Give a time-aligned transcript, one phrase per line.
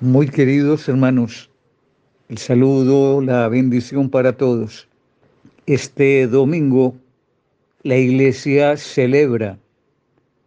[0.00, 1.50] Muy queridos hermanos,
[2.28, 4.86] el saludo, la bendición para todos.
[5.66, 6.94] Este domingo
[7.82, 9.58] la iglesia celebra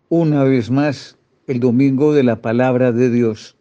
[0.07, 1.17] una vez más
[1.47, 3.57] el domingo de la palabra de Dios,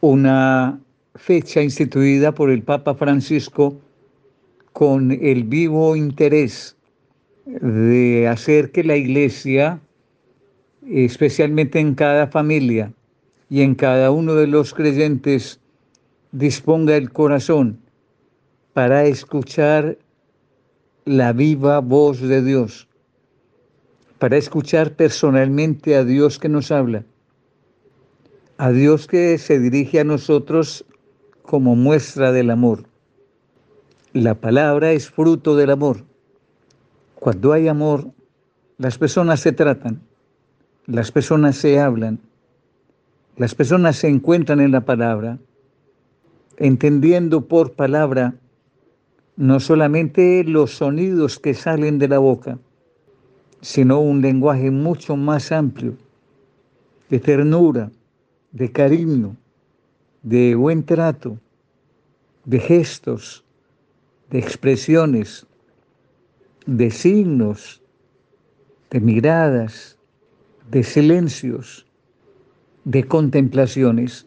[0.00, 0.80] una
[1.14, 3.80] fecha instituida por el Papa Francisco
[4.72, 6.74] con el vivo interés
[7.46, 9.78] de hacer que la iglesia,
[10.84, 12.92] especialmente en cada familia,
[13.52, 15.60] y en cada uno de los creyentes
[16.30, 17.80] disponga el corazón
[18.72, 19.98] para escuchar
[21.04, 22.88] la viva voz de Dios,
[24.18, 27.04] para escuchar personalmente a Dios que nos habla,
[28.56, 30.86] a Dios que se dirige a nosotros
[31.42, 32.86] como muestra del amor.
[34.14, 36.06] La palabra es fruto del amor.
[37.16, 38.12] Cuando hay amor,
[38.78, 40.00] las personas se tratan,
[40.86, 42.18] las personas se hablan,
[43.36, 45.38] las personas se encuentran en la palabra,
[46.58, 48.34] entendiendo por palabra
[49.36, 52.58] no solamente los sonidos que salen de la boca,
[53.60, 55.96] sino un lenguaje mucho más amplio,
[57.08, 57.90] de ternura,
[58.50, 59.36] de cariño,
[60.22, 61.38] de buen trato,
[62.44, 63.44] de gestos,
[64.30, 65.46] de expresiones,
[66.66, 67.82] de signos,
[68.90, 69.98] de miradas,
[70.70, 71.86] de silencios,
[72.84, 74.26] de contemplaciones.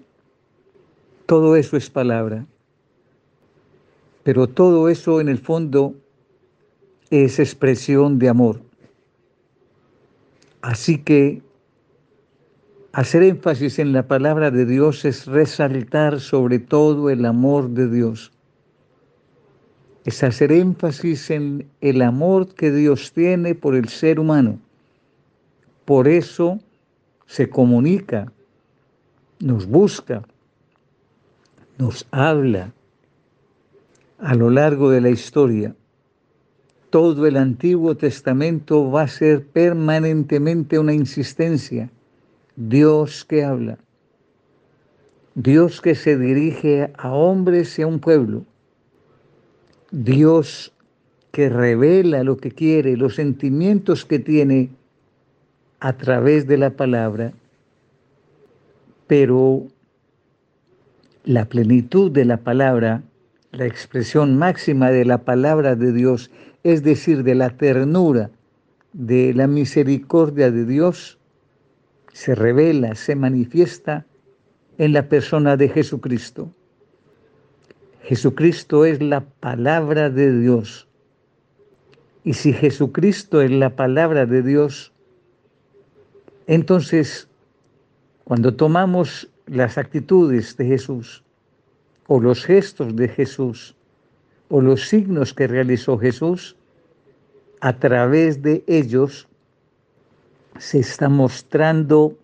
[1.26, 2.46] Todo eso es palabra.
[4.24, 5.96] Pero todo eso en el fondo
[7.10, 8.62] es expresión de amor.
[10.62, 11.42] Así que
[12.92, 18.32] hacer énfasis en la palabra de Dios es resaltar sobre todo el amor de Dios.
[20.06, 24.60] Es hacer énfasis en el amor que Dios tiene por el ser humano.
[25.86, 26.60] Por eso
[27.28, 28.32] se comunica
[29.40, 30.24] nos busca,
[31.78, 32.74] nos habla
[34.20, 35.76] a lo largo de la historia.
[36.90, 41.90] Todo el Antiguo Testamento va a ser permanentemente una insistencia.
[42.56, 43.78] Dios que habla.
[45.34, 48.46] Dios que se dirige a hombres y a un pueblo.
[49.92, 50.72] Dios
[51.32, 54.70] que revela lo que quiere, los sentimientos que tiene
[55.82, 57.34] a través de la palabra
[59.08, 59.68] pero
[61.24, 63.04] la plenitud de la palabra,
[63.52, 66.32] la expresión máxima de la palabra de Dios,
[66.64, 68.32] es decir, de la ternura,
[68.94, 71.20] de la misericordia de Dios,
[72.14, 74.06] se revela, se manifiesta
[74.78, 76.52] en la persona de Jesucristo.
[78.04, 80.88] Jesucristo es la palabra de Dios.
[82.24, 84.94] Y si Jesucristo es la palabra de Dios,
[86.48, 87.28] entonces
[88.26, 91.24] cuando tomamos las actitudes de Jesús
[92.08, 93.76] o los gestos de Jesús
[94.50, 96.56] o los signos que realizó Jesús,
[97.62, 99.28] a través de ellos
[100.58, 102.18] se está mostrando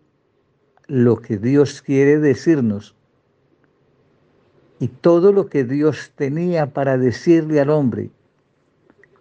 [0.87, 2.95] lo que Dios quiere decirnos.
[4.79, 8.09] Y todo lo que Dios tenía para decirle al hombre,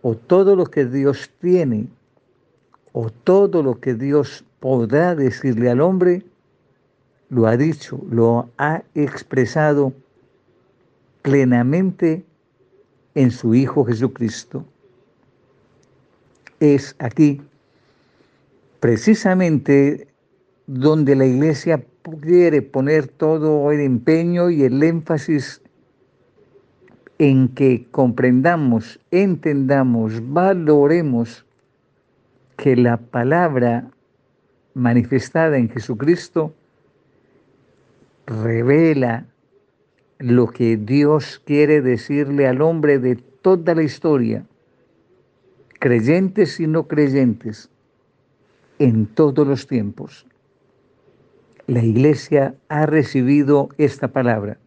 [0.01, 1.89] o todo lo que Dios tiene,
[2.93, 6.25] o todo lo que Dios podrá decirle al hombre,
[7.31, 9.93] lo ha dicho, lo ha expresado
[11.23, 12.25] plenamente
[13.15, 14.65] en su Hijo Jesucristo.
[16.59, 17.41] Es aquí
[18.81, 20.09] precisamente
[20.67, 21.85] donde la iglesia
[22.21, 25.63] quiere poner todo el empeño y el énfasis
[27.19, 31.45] en que comprendamos, entendamos, valoremos
[32.57, 33.91] que la palabra
[34.75, 36.55] manifestada en Jesucristo
[38.27, 39.27] revela
[40.19, 44.45] lo que Dios quiere decirle al hombre de toda la historia,
[45.79, 47.71] creyentes y no creyentes,
[48.79, 50.27] en todos los tiempos.
[51.67, 54.59] La iglesia ha recibido esta palabra.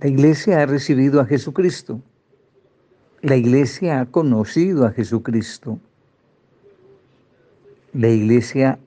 [0.00, 2.00] La iglesia ha recibido a Jesucristo.
[3.22, 5.78] La iglesia ha conocido a Jesucristo.
[7.92, 8.78] La iglesia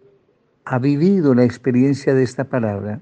[0.66, 3.02] ha vivido la experiencia de esta palabra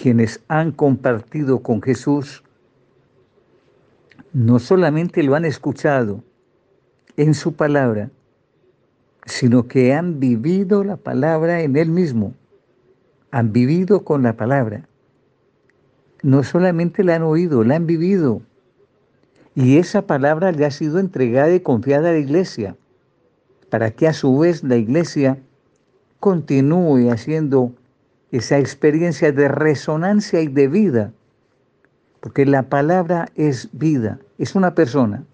[0.00, 2.42] quienes han compartido con Jesús
[4.32, 6.22] no solamente lo han escuchado
[7.16, 8.10] en su palabra,
[9.26, 12.32] sino que han vivido la palabra en él mismo,
[13.30, 14.88] han vivido con la palabra.
[16.22, 18.40] No solamente la han oído, la han vivido.
[19.54, 22.76] Y esa palabra le ha sido entregada y confiada a la iglesia,
[23.68, 25.38] para que a su vez la iglesia
[26.20, 27.72] continúe haciendo
[28.32, 31.12] esa experiencia de resonancia y de vida,
[32.20, 35.24] porque la palabra es vida, es una persona.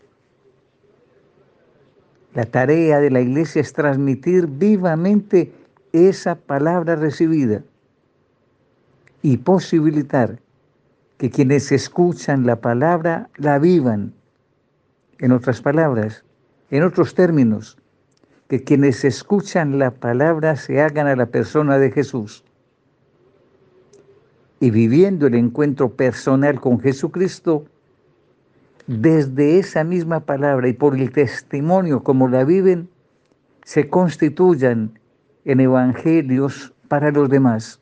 [2.35, 5.53] La tarea de la iglesia es transmitir vivamente
[5.93, 7.63] esa palabra recibida
[9.23, 10.39] y posibilitar
[11.19, 14.13] que quienes escuchan la palabra la vivan.
[15.19, 16.25] En otras palabras,
[16.71, 17.79] en otros términos,
[18.49, 22.45] que quienes escuchan la palabra se hagan a la persona de Jesús.
[24.61, 27.64] Y viviendo el encuentro personal con Jesucristo,
[28.87, 32.88] desde esa misma palabra y por el testimonio como la viven,
[33.64, 34.99] se constituyan
[35.44, 37.81] en evangelios para los demás.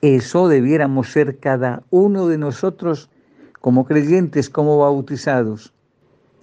[0.00, 3.10] Eso debiéramos ser cada uno de nosotros
[3.60, 5.72] como creyentes, como bautizados,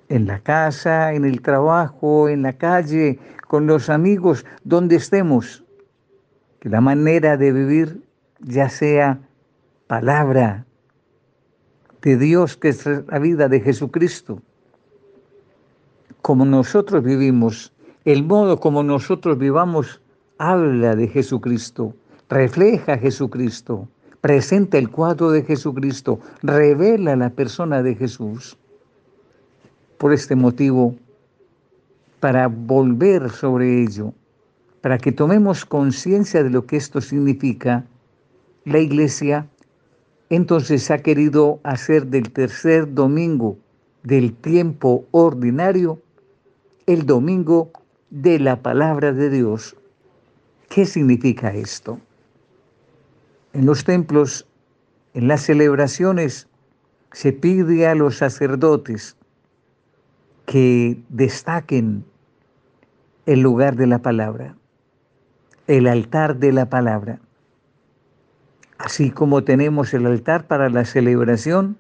[0.10, 5.64] en la casa, en el trabajo, en la calle, con los amigos, donde estemos.
[6.60, 8.02] Que la manera de vivir
[8.44, 9.20] ya sea
[9.88, 10.66] palabra
[12.02, 14.42] de Dios, que es la vida de Jesucristo.
[16.22, 17.74] Como nosotros vivimos,
[18.06, 20.02] el modo como nosotros vivamos
[20.38, 21.96] habla de Jesucristo
[22.34, 23.88] refleja Jesucristo,
[24.22, 28.58] presenta el cuadro de Jesucristo, revela la persona de Jesús.
[29.98, 30.96] Por este motivo,
[32.20, 34.14] para volver sobre ello,
[34.82, 37.86] para que tomemos conciencia de lo que esto significa,
[38.66, 39.48] la Iglesia
[40.30, 43.58] entonces ha querido hacer del tercer domingo
[44.04, 46.02] del tiempo ordinario
[46.86, 47.72] el domingo
[48.10, 49.76] de la palabra de Dios.
[50.70, 52.00] ¿Qué significa esto?
[53.54, 54.48] En los templos,
[55.14, 56.48] en las celebraciones,
[57.14, 59.16] se pide a los sacerdotes
[60.46, 62.04] que destaquen
[63.26, 64.58] el lugar de la palabra,
[65.68, 67.22] el altar de la palabra.
[68.84, 71.78] Así como tenemos el altar para la celebración,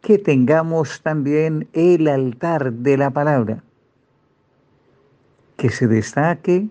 [0.00, 3.62] que tengamos también el altar de la palabra,
[5.56, 6.66] que se destaque,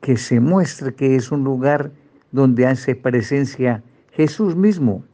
[0.00, 1.92] que se muestre que es un lugar
[2.32, 5.04] donde hace presencia Jesús mismo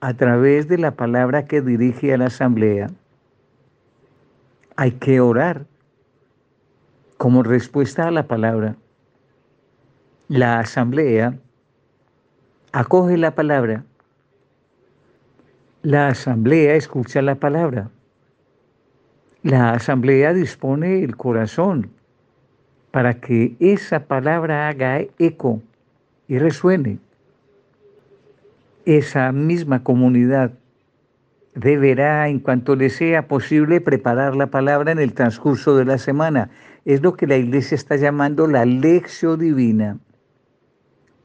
[0.00, 2.88] a través de la palabra que dirige a la asamblea.
[4.74, 5.66] Hay que orar
[7.16, 8.74] como respuesta a la palabra.
[10.26, 11.38] La asamblea
[12.76, 13.84] acoge la palabra.
[15.80, 17.88] La asamblea escucha la palabra.
[19.42, 21.88] La asamblea dispone el corazón
[22.90, 25.62] para que esa palabra haga eco
[26.28, 26.98] y resuene.
[28.84, 30.52] Esa misma comunidad
[31.54, 36.50] deberá, en cuanto le sea posible, preparar la palabra en el transcurso de la semana.
[36.84, 39.96] Es lo que la iglesia está llamando la lección divina,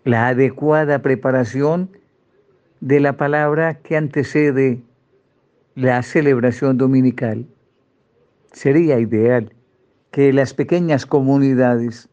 [0.03, 1.89] la adecuada preparación
[2.79, 4.81] de la palabra que antecede
[5.75, 7.45] la celebración dominical.
[8.51, 9.53] Sería ideal
[10.11, 12.09] que las pequeñas comunidades,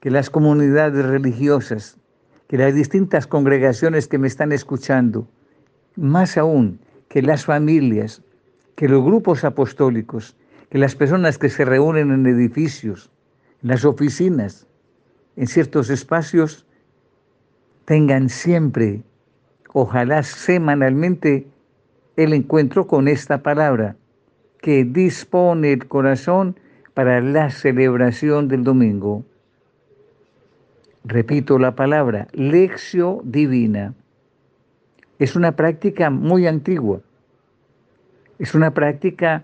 [0.00, 2.00] que las comunidades religiosas
[2.50, 5.28] que las distintas congregaciones que me están escuchando,
[5.94, 8.24] más aún que las familias,
[8.74, 10.36] que los grupos apostólicos,
[10.68, 13.12] que las personas que se reúnen en edificios,
[13.62, 14.66] en las oficinas,
[15.36, 16.66] en ciertos espacios,
[17.90, 19.02] tengan siempre,
[19.72, 21.48] ojalá semanalmente,
[22.14, 23.96] el encuentro con esta palabra
[24.62, 26.54] que dispone el corazón
[26.94, 29.24] para la celebración del domingo
[31.02, 33.94] repito la palabra, lección divina.
[35.18, 37.00] Es una práctica muy antigua.
[38.38, 39.42] Es una práctica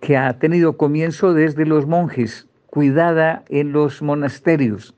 [0.00, 4.94] que ha tenido comienzo desde los monjes, cuidada en los monasterios,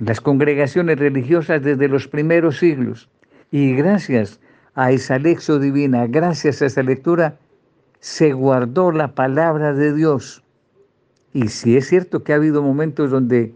[0.00, 3.08] las congregaciones religiosas desde los primeros siglos.
[3.50, 4.40] Y gracias
[4.74, 7.36] a esa lección divina, gracias a esa lectura,
[8.00, 10.42] se guardó la palabra de Dios.
[11.32, 13.52] Y si es cierto que ha habido momentos donde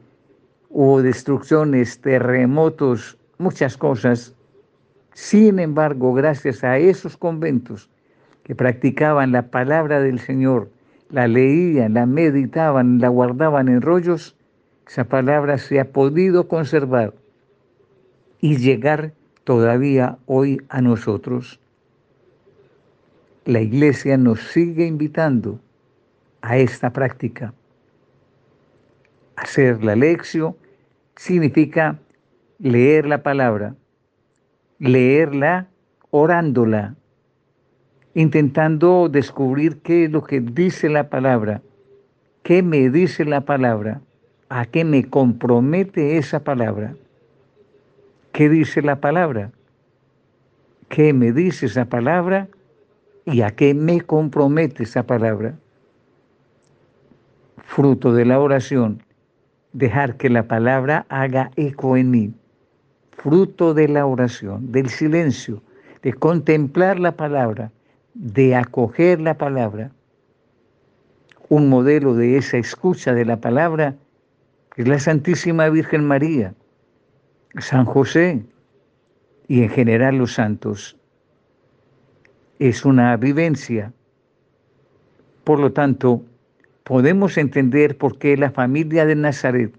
[0.69, 4.35] hubo destrucciones, terremotos, muchas cosas.
[5.15, 7.89] Sin embargo, gracias a esos conventos
[8.43, 10.69] que practicaban la palabra del Señor,
[11.11, 14.37] la leían, la meditaban, la guardaban en rollos,
[14.87, 17.15] esa palabra se ha podido conservar
[18.41, 19.13] y llegar
[19.45, 21.61] todavía hoy a nosotros.
[23.45, 25.61] La iglesia nos sigue invitando
[26.43, 27.55] a esta práctica,
[29.37, 30.57] hacer la lección,
[31.17, 31.99] significa
[32.59, 33.75] leer la palabra,
[34.79, 35.69] leerla
[36.11, 36.95] orándola,
[38.15, 41.63] intentando descubrir qué es lo que dice la palabra,
[42.43, 44.01] qué me dice la palabra,
[44.49, 46.95] a qué me compromete esa palabra.
[48.33, 49.53] ¿Qué dice la palabra?
[50.89, 52.49] ¿Qué me dice esa palabra?
[53.27, 55.55] ¿Y a qué me compromete esa palabra?
[57.65, 59.03] Fruto de la oración,
[59.73, 62.35] dejar que la palabra haga eco en mí.
[63.13, 65.63] Fruto de la oración, del silencio,
[66.03, 67.73] de contemplar la palabra,
[68.13, 69.91] de acoger la palabra.
[71.49, 73.97] Un modelo de esa escucha de la palabra
[74.77, 76.55] es la Santísima Virgen María,
[77.59, 78.43] San José
[79.47, 80.97] y en general los santos.
[82.59, 83.93] Es una vivencia.
[85.45, 86.23] Por lo tanto,
[86.83, 89.73] podemos entender por qué la familia de Nazaret,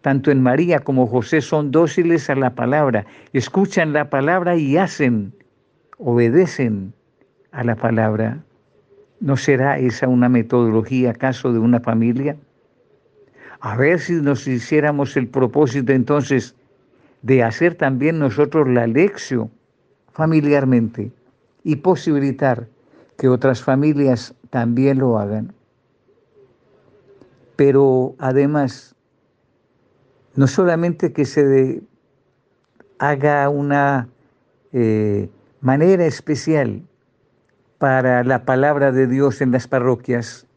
[0.00, 5.34] tanto en María como José, son dóciles a la palabra, escuchan la palabra y hacen
[6.04, 6.92] obedecen
[7.52, 8.42] a la palabra,
[9.20, 12.36] ¿no será esa una metodología acaso de una familia?
[13.64, 16.56] A ver si nos hiciéramos el propósito entonces
[17.22, 19.52] de hacer también nosotros la lección
[20.10, 21.12] familiarmente
[21.62, 22.66] y posibilitar
[23.16, 25.54] que otras familias también lo hagan.
[27.54, 28.96] Pero además,
[30.34, 31.82] no solamente que se
[32.98, 34.08] haga una
[34.72, 36.82] eh, manera especial
[37.78, 40.48] para la palabra de Dios en las parroquias.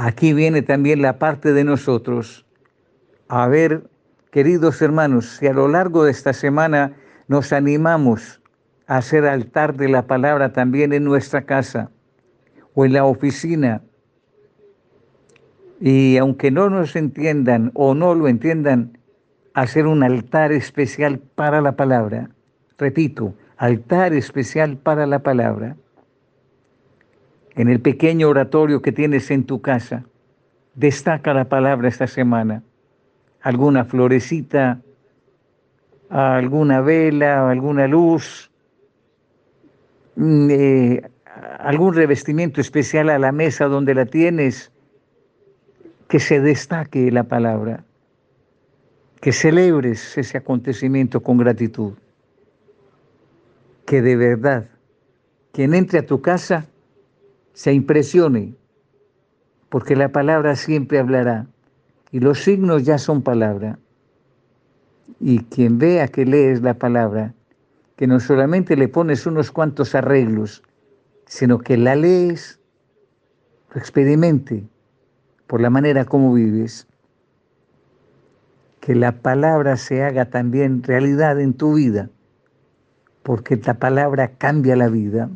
[0.00, 2.46] Aquí viene también la parte de nosotros.
[3.26, 3.90] A ver,
[4.30, 6.92] queridos hermanos, si a lo largo de esta semana
[7.26, 8.40] nos animamos
[8.86, 11.90] a hacer altar de la palabra también en nuestra casa
[12.74, 13.82] o en la oficina,
[15.80, 18.96] y aunque no nos entiendan o no lo entiendan,
[19.52, 22.30] hacer un altar especial para la palabra.
[22.78, 25.74] Repito, altar especial para la palabra.
[27.58, 30.04] En el pequeño oratorio que tienes en tu casa,
[30.74, 32.62] destaca la palabra esta semana.
[33.42, 34.80] Alguna florecita,
[36.08, 38.50] alguna vela, alguna luz,
[40.14, 41.02] mm, eh,
[41.58, 44.70] algún revestimiento especial a la mesa donde la tienes,
[46.08, 47.84] que se destaque la palabra,
[49.20, 51.94] que celebres ese acontecimiento con gratitud
[53.88, 54.68] que de verdad
[55.50, 56.66] quien entre a tu casa
[57.58, 58.54] se impresione,
[59.68, 61.48] porque la palabra siempre hablará
[62.12, 63.80] y los signos ya son palabra.
[65.18, 67.34] Y quien vea que lees la palabra,
[67.96, 70.62] que no solamente le pones unos cuantos arreglos,
[71.26, 72.60] sino que la lees,
[73.74, 74.62] lo experimente
[75.48, 76.86] por la manera como vives,
[78.78, 82.08] que la palabra se haga también realidad en tu vida
[83.24, 85.28] porque la palabra cambia la vida.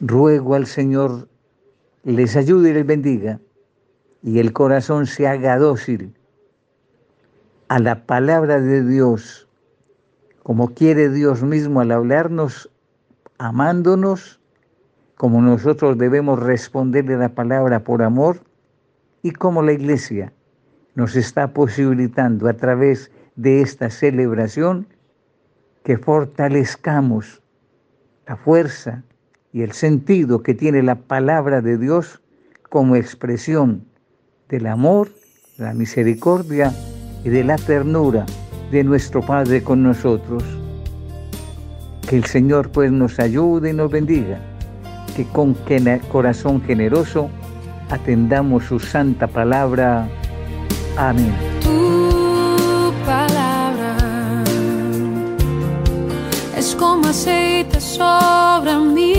[0.00, 1.28] Ruego al Señor
[2.04, 3.40] les ayude y les bendiga
[4.22, 6.14] y el corazón se haga dócil
[7.68, 9.48] a la palabra de Dios,
[10.42, 12.70] como quiere Dios mismo al hablarnos,
[13.38, 14.38] amándonos,
[15.16, 18.42] como nosotros debemos responderle la palabra por amor
[19.22, 20.32] y como la iglesia
[20.94, 24.86] nos está posibilitando a través de esta celebración
[25.84, 27.42] que fortalezcamos
[28.26, 29.02] la fuerza
[29.56, 32.20] y el sentido que tiene la palabra de Dios
[32.68, 33.86] como expresión
[34.50, 35.08] del amor,
[35.56, 36.74] la misericordia
[37.24, 38.26] y de la ternura
[38.70, 40.44] de nuestro Padre con nosotros.
[42.06, 44.40] Que el Señor pues nos ayude y nos bendiga,
[45.16, 45.56] que con
[46.12, 47.30] corazón generoso
[47.88, 50.06] atendamos su santa palabra.
[50.98, 51.32] Amén.
[56.78, 59.15] como aceite sobre mis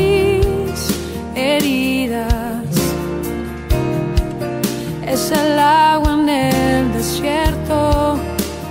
[5.20, 8.20] Es el agua en el desierto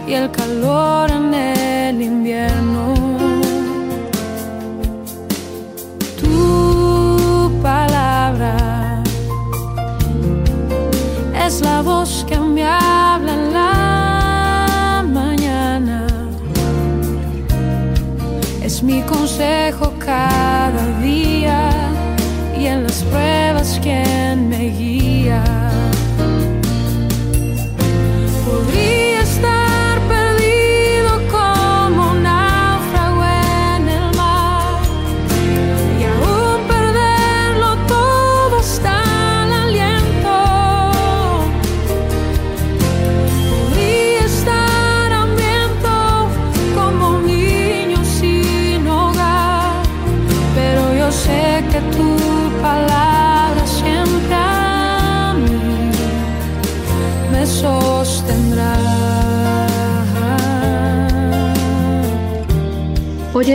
[0.06, 2.94] y el calor en el invierno.
[6.20, 9.02] Tu palabra
[11.44, 13.66] es la voz que me habla en la
[18.62, 21.70] es mi consejo cada día
[22.56, 24.15] y en las pruebas quien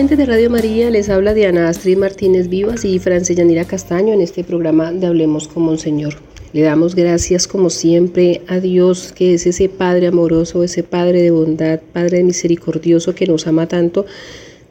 [0.02, 4.44] De Radio María, les habla Diana Astrid Martínez Vivas y Francia Yanira Castaño en este
[4.44, 6.16] programa de Hablemos con Monseñor.
[6.54, 11.30] Le damos gracias como siempre a Dios, que es ese Padre amoroso, ese Padre de
[11.30, 14.08] bondad, Padre misericordioso que nos ama tanto.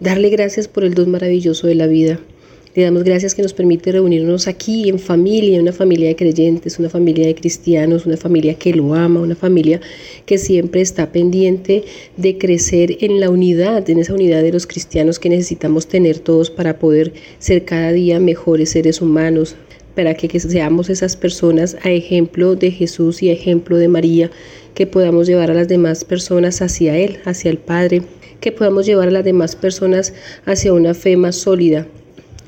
[0.01, 2.19] Darle gracias por el don maravilloso de la vida.
[2.73, 6.89] Le damos gracias que nos permite reunirnos aquí en familia, una familia de creyentes, una
[6.89, 9.81] familia de cristianos, una familia que lo ama, una familia
[10.25, 11.83] que siempre está pendiente
[12.17, 16.49] de crecer en la unidad, en esa unidad de los cristianos que necesitamos tener todos
[16.49, 19.57] para poder ser cada día mejores seres humanos,
[19.97, 24.31] para que, seamos esas personas a ejemplo de Jesús y a ejemplo de María,
[24.75, 28.03] que podamos llevar a las demás personas hacia Él, hacia el Padre,
[28.39, 30.15] que podamos llevar a las demás personas
[30.47, 31.89] hacia una fe más sólida,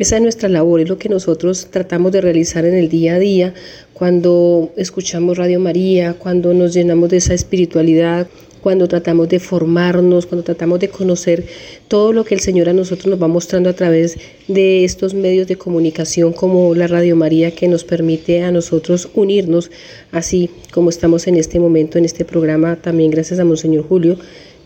[0.02, 3.18] esa es nuestra labor, es lo que nosotros tratamos de realizar en el día a
[3.20, 3.54] día
[3.92, 8.26] cuando escuchamos Radio María, cuando nos llenamos de esa espiritualidad,
[8.60, 11.44] cuando tratamos de formarnos, cuando tratamos de conocer
[11.86, 14.18] todo lo que el Señor a nosotros nos va mostrando a través
[14.48, 19.70] de estos medios de comunicación como la Radio María que nos permite a nosotros unirnos,
[20.10, 24.16] así como estamos en este momento en este programa, también gracias a Monseñor Julio,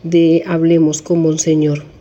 [0.02, 1.95] de Hablemos con Monseñor.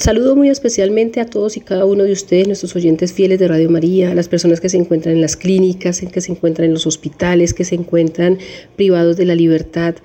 [0.00, 3.68] Saludo muy especialmente a todos y cada uno de ustedes, nuestros oyentes fieles de Radio
[3.68, 6.86] María, a las personas que se encuentran en las clínicas, que se encuentran en los
[6.86, 8.38] hospitales, que se encuentran
[8.76, 9.96] privados de la libertad,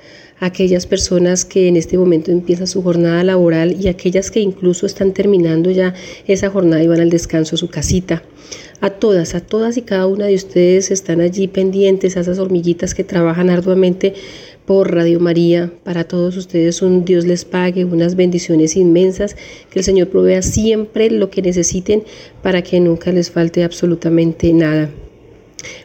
[0.41, 4.85] a aquellas personas que en este momento empiezan su jornada laboral y aquellas que incluso
[4.85, 5.93] están terminando ya
[6.27, 8.21] esa jornada y van al descanso a su casita.
[8.81, 12.93] A todas, a todas y cada una de ustedes están allí pendientes, a esas hormiguitas
[12.93, 14.13] que trabajan arduamente
[14.65, 15.71] por Radio María.
[15.83, 19.35] Para todos ustedes un Dios les pague, unas bendiciones inmensas,
[19.69, 22.03] que el Señor provea siempre lo que necesiten
[22.41, 24.89] para que nunca les falte absolutamente nada.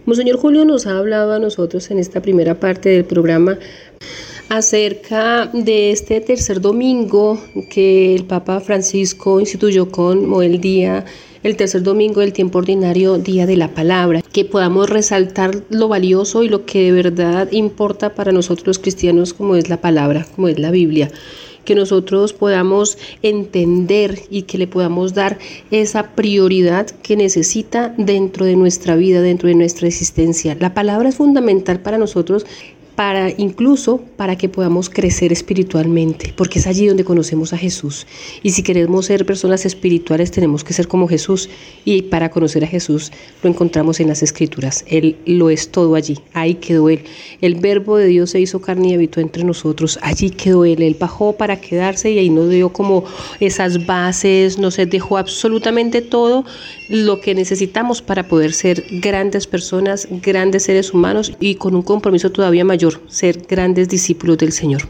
[0.05, 3.59] Monseñor Julio nos ha hablado a nosotros en esta primera parte del programa
[4.49, 11.05] acerca de este tercer domingo que el Papa Francisco instituyó como el día
[11.43, 16.43] el tercer domingo del tiempo ordinario, Día de la Palabra, que podamos resaltar lo valioso
[16.43, 20.49] y lo que de verdad importa para nosotros los cristianos como es la palabra, como
[20.49, 21.11] es la Biblia
[21.65, 25.39] que nosotros podamos entender y que le podamos dar
[25.71, 30.57] esa prioridad que necesita dentro de nuestra vida, dentro de nuestra existencia.
[30.59, 32.47] La palabra es fundamental para nosotros
[33.01, 38.07] para incluso para que podamos crecer espiritualmente, porque es allí donde conocemos a Jesús.
[38.43, 41.49] Y si queremos ser personas espirituales, tenemos que ser como Jesús.
[41.87, 43.11] Y para conocer a Jesús
[43.43, 44.85] lo encontramos en las Escrituras.
[44.87, 46.19] Él lo es todo allí.
[46.35, 47.05] Ahí quedó Él.
[47.41, 49.99] El verbo de Dios se hizo carne y habitó entre nosotros.
[50.03, 50.83] Allí quedó Él.
[50.83, 53.05] Él bajó para quedarse y ahí nos dio como
[53.41, 56.45] esas bases, nos dejó absolutamente todo
[56.91, 62.31] lo que necesitamos para poder ser grandes personas, grandes seres humanos y con un compromiso
[62.33, 64.83] todavía mayor ser grandes discípulos del Señor.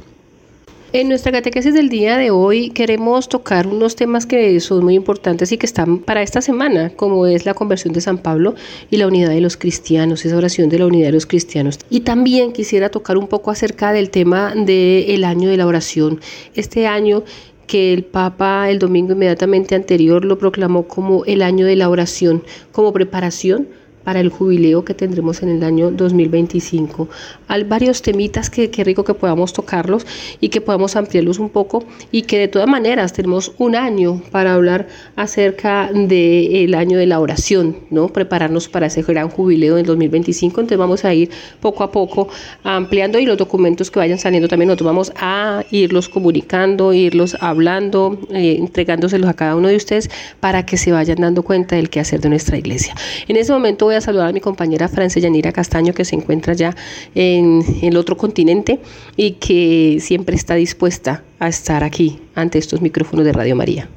[0.92, 5.52] En nuestra catequesis del día de hoy queremos tocar unos temas que son muy importantes
[5.52, 8.56] y que están para esta semana, como es la conversión de San Pablo
[8.90, 11.78] y la unidad de los cristianos, esa oración de la unidad de los cristianos.
[11.90, 16.18] Y también quisiera tocar un poco acerca del tema del año de la oración.
[16.56, 17.22] Este año
[17.70, 22.42] que el Papa el domingo inmediatamente anterior lo proclamó como el año de la oración,
[22.72, 23.68] como preparación
[24.04, 27.08] para el jubileo que tendremos en el año 2025.
[27.48, 30.06] Hay varios temitas que, qué rico que podamos tocarlos
[30.40, 34.54] y que podamos ampliarlos un poco y que de todas maneras tenemos un año para
[34.54, 38.08] hablar acerca del año de la oración, ¿no?
[38.08, 40.60] Prepararnos para ese gran jubileo del 2025.
[40.60, 42.28] Entonces vamos a ir poco a poco
[42.62, 48.18] ampliando y los documentos que vayan saliendo también nosotros vamos a irlos comunicando, irlos hablando,
[48.32, 50.10] eh, entregándoselos a cada uno de ustedes
[50.40, 52.94] para que se vayan dando cuenta del quehacer de nuestra iglesia.
[53.28, 56.54] En ese momento voy a saludar a mi compañera Francia Yanira Castaño, que se encuentra
[56.54, 56.76] ya
[57.16, 58.80] en el otro continente
[59.16, 63.88] y que siempre está dispuesta a estar aquí ante estos micrófonos de Radio María.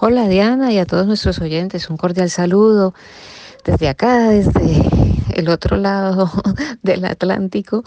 [0.00, 2.94] Hola Diana y a todos nuestros oyentes, un cordial saludo
[3.64, 4.82] desde acá, desde
[5.36, 6.28] el otro lado
[6.82, 7.84] del Atlántico,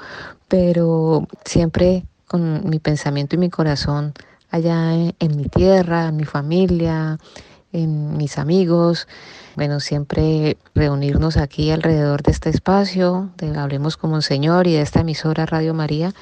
[0.47, 4.13] pero siempre con mi pensamiento y mi corazón
[4.51, 7.17] allá en, mi tierra, en mi familia,
[7.73, 9.09] en mis amigos.
[9.55, 14.81] Bueno, siempre reunirnos aquí alrededor de este espacio, de Hablemos como un Señor y de
[14.81, 16.13] esta emisora Radio María,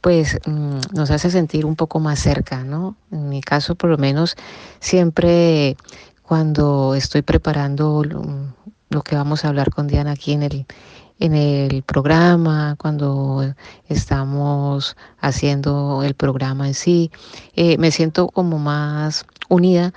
[0.00, 2.96] pues mm, nos hace sentir un poco más cerca, ¿no?
[3.10, 4.36] En mi caso, por lo menos,
[4.80, 5.76] siempre
[6.22, 10.66] cuando estoy preparando lo, que vamos a hablar con Diana aquí en el,
[11.20, 13.54] en el programa, cuando
[13.88, 17.10] estamos haciendo el programa en sí,
[17.54, 19.92] eh, me siento como más unida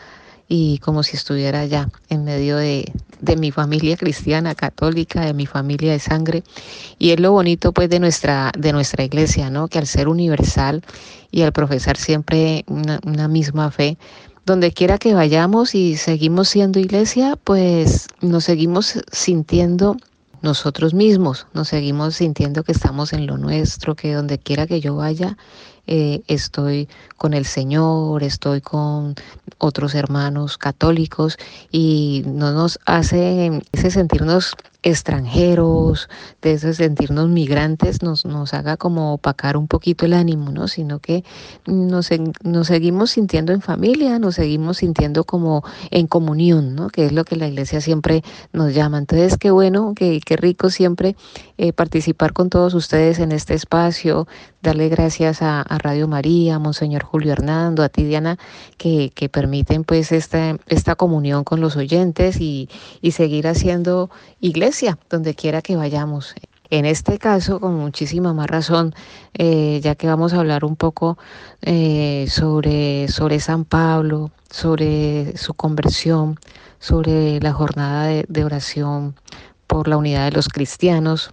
[0.53, 2.91] y como si estuviera ya en medio de,
[3.37, 6.43] mi familia cristiana, católica, de mi familia de sangre.
[6.99, 9.69] Y es lo bonito pues de nuestra, de nuestra iglesia, ¿no?
[9.69, 10.83] Que al ser universal
[11.31, 13.97] y al profesar siempre una, misma fe,
[14.45, 19.95] donde quiera que vayamos y seguimos siendo iglesia, pues nos seguimos sintiendo
[20.41, 24.97] nosotros mismos, nos seguimos sintiendo que estamos en lo nuestro, que donde quiera que yo
[24.97, 25.37] vaya,
[25.93, 29.13] eh, estoy con el Señor, estoy con
[29.57, 31.37] otros hermanos católicos
[31.69, 36.09] y no nos hace sentirnos extranjeros,
[36.41, 40.67] de sentirnos migrantes, nos, nos haga como opacar un poquito el ánimo, ¿no?
[40.67, 41.23] Sino que
[41.67, 42.09] nos,
[42.43, 46.89] nos seguimos sintiendo en familia, nos seguimos sintiendo como en comunión, ¿no?
[46.89, 48.97] Que es lo que la iglesia siempre nos llama.
[48.97, 51.15] Entonces, qué bueno, qué, qué rico siempre
[51.59, 54.27] eh, participar con todos ustedes en este espacio,
[54.63, 58.37] darle gracias a, Radio María, a Monseñor Julio Hernando, a ti Diana,
[58.77, 62.69] que, que permiten pues esta, esta comunión con los oyentes y,
[63.01, 64.70] y seguir haciendo iglesia
[65.09, 66.33] donde quiera que vayamos.
[66.69, 68.95] En este caso, con muchísima más razón,
[69.33, 71.17] eh, ya que vamos a hablar un poco
[71.61, 76.39] eh, sobre, sobre San Pablo, sobre su conversión,
[76.79, 79.15] sobre la jornada de, oración
[79.67, 81.31] por la unidad de los cristianos.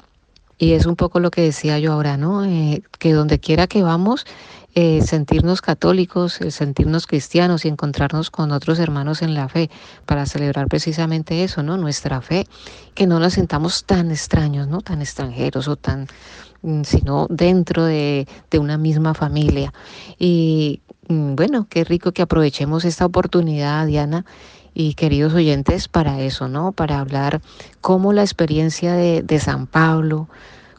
[0.59, 2.45] Y es un poco lo que decía yo ahora, ¿no?
[2.45, 4.27] Eh, que donde quiera que vamos,
[4.75, 9.71] eh, sentirnos católicos, el sentirnos cristianos y encontrarnos con otros hermanos en la fe
[10.05, 11.79] para celebrar precisamente eso, ¿no?
[11.79, 12.47] Nuestra fe,
[12.95, 14.83] que no nos sintamos tan extraños, ¿no?
[14.83, 16.07] Tan extranjeros o tan
[16.63, 18.27] mm, sino dentro de,
[18.61, 19.73] una misma familia.
[20.19, 24.27] Y mm, bueno, qué rico que aprovechemos esta oportunidad, Diana,
[24.75, 26.73] y queridos oyentes, para eso, ¿no?
[26.73, 27.41] Para hablar
[27.81, 30.29] cómo la experiencia de, San Pablo,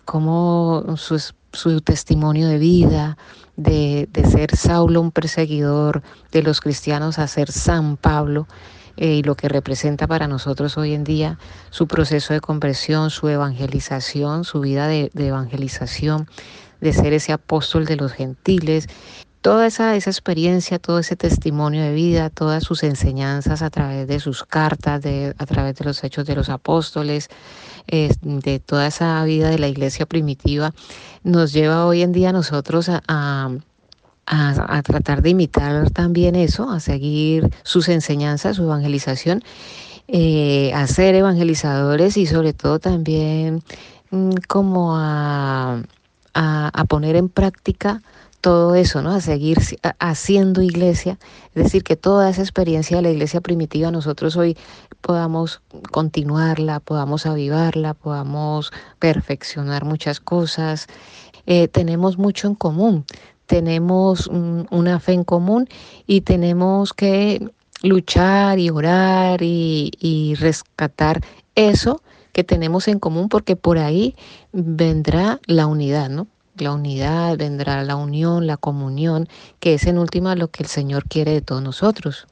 [0.06, 3.17] cómo su testimonio de vida,
[3.60, 8.48] de, ser Saulo un perseguidor de los cristianos a ser San Pablo
[8.95, 11.38] eh, y lo que representa para nosotros hoy en día
[11.69, 16.28] su proceso de conversión, su evangelización, su vida de, evangelización,
[16.80, 18.88] de ser ese apóstol de los gentiles.
[19.41, 24.19] Toda esa, esa, experiencia, todo ese testimonio de vida, todas sus enseñanzas a través de
[24.19, 27.30] sus cartas, de, a través de los hechos de los apóstoles,
[27.89, 30.73] de toda esa vida de la iglesia primitiva,
[31.23, 33.02] nos lleva hoy en día a nosotros a,
[34.25, 39.43] a, tratar de imitar también eso, a seguir sus enseñanzas, su evangelización,
[40.08, 43.63] eh, a ser evangelizadores y sobre todo también
[44.12, 45.82] mm, como a,
[46.34, 48.02] a poner en práctica
[48.41, 49.12] todo eso, ¿no?
[49.12, 49.60] A seguir
[49.99, 51.17] haciendo iglesia,
[51.56, 54.58] es decir, que toda esa experiencia de la iglesia primitiva nosotros hoy
[55.02, 60.88] podamos continuarla, podamos avivarla, podamos perfeccionar muchas cosas.
[61.45, 63.06] Eh, tenemos mucho en común,
[63.45, 65.67] tenemos una fe en común
[66.06, 67.49] y tenemos que
[67.82, 71.21] luchar y orar y, y rescatar
[71.56, 74.15] eso que tenemos en común porque por ahí
[74.54, 76.28] vendrá la unidad, ¿no?
[76.62, 79.28] La unidad, vendrá la unión, la comunión,
[79.60, 82.28] que es en última lo que el Señor quiere de todos nosotros.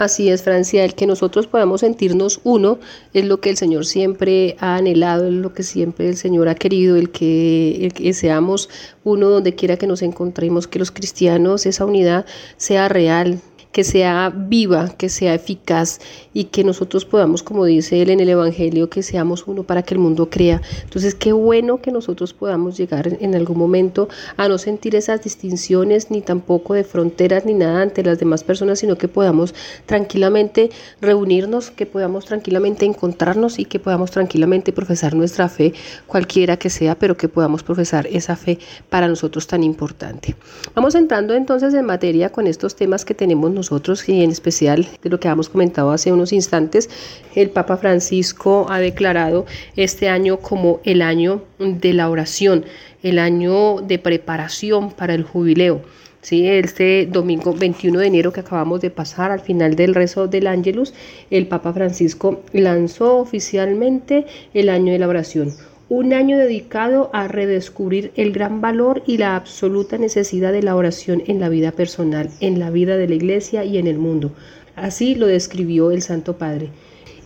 [0.00, 2.78] Así es, Francia, el que nosotros podamos sentirnos uno
[3.12, 6.54] es lo que el Señor siempre ha anhelado, es lo que siempre el Señor ha
[6.54, 8.70] querido, el que, el que seamos
[9.04, 12.24] uno donde quiera que nos encontremos, que los cristianos, esa unidad
[12.56, 13.40] sea real,
[13.72, 16.00] que sea viva, que sea eficaz
[16.34, 19.94] y que nosotros podamos, como dice él en el Evangelio, que seamos uno para que
[19.94, 20.60] el mundo crea.
[20.82, 26.10] Entonces, qué bueno que nosotros podamos llegar en algún momento a no sentir esas distinciones
[26.10, 29.54] ni tampoco de fronteras ni nada ante las demás personas, sino que podamos
[29.86, 35.72] tranquilamente reunirnos, que podamos tranquilamente encontrarnos y que podamos tranquilamente profesar nuestra fe,
[36.06, 40.34] cualquiera que sea, pero que podamos profesar esa fe para nosotros tan importante.
[40.74, 45.10] Vamos entrando entonces en materia con estos temas que tenemos nosotros y en especial de
[45.10, 46.88] lo que hemos comentado hace unos instantes,
[47.34, 49.44] el Papa Francisco ha declarado
[49.76, 52.64] este año como el año de la oración,
[53.02, 55.82] el año de preparación para el jubileo.
[56.22, 60.46] Sí, este domingo 21 de enero que acabamos de pasar al final del rezo del
[60.46, 60.92] Ángelus,
[61.30, 65.54] el Papa Francisco lanzó oficialmente el año de la oración,
[65.90, 71.20] un año dedicado a redescubrir el gran valor y la absoluta necesidad de la oración
[71.26, 74.30] en la vida personal, en la vida de la Iglesia y en el mundo.
[74.76, 76.68] Así lo describió el Santo Padre.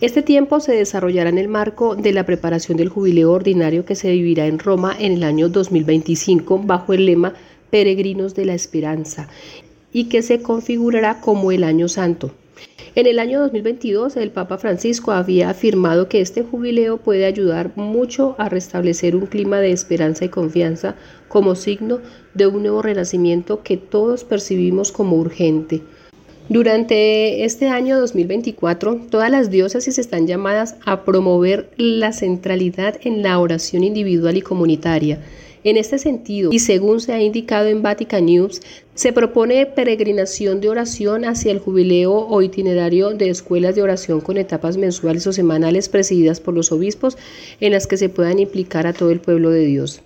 [0.01, 4.11] Este tiempo se desarrollará en el marco de la preparación del jubileo ordinario que se
[4.11, 7.35] vivirá en Roma en el año 2025 bajo el lema
[7.69, 9.27] Peregrinos de la Esperanza
[9.93, 12.31] y que se configurará como el año santo.
[12.95, 18.35] En el año 2022, el Papa Francisco había afirmado que este jubileo puede ayudar mucho
[18.37, 20.95] a restablecer un clima de esperanza y confianza
[21.27, 21.99] como signo
[22.33, 25.81] de un nuevo renacimiento que todos percibimos como urgente.
[26.47, 33.39] Durante este año 2024, todas las diócesis están llamadas a promover la centralidad en la
[33.39, 35.19] oración individual y comunitaria
[35.65, 38.61] En este sentido, y según se ha indicado en Vatican News,
[38.93, 44.37] se propone peregrinación de oración hacia el jubileo o itinerario de escuelas de oración con
[44.37, 47.17] etapas mensuales o semanales presididas por los obispos
[47.59, 50.01] en las que se puedan implicar a todo el pueblo de Dios.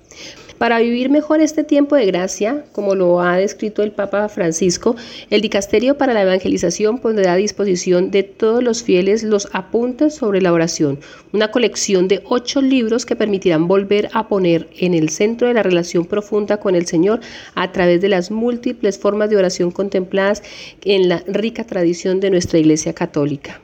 [0.60, 4.98] Para vivir mejor este tiempo de gracia, como lo ha descrito el Papa Francisco,
[5.30, 10.42] el Dicasterio para la Evangelización pondrá a disposición de todos los fieles los apuntes sobre
[10.42, 11.00] la oración,
[11.32, 15.64] una colección de ocho libros que permitirán volver a poner en el centro de la
[15.64, 17.22] relación profunda con el Señor
[17.56, 20.44] a través de las múltiples formas de oración contempladas
[20.84, 23.62] en la rica tradición de nuestra Iglesia Católica.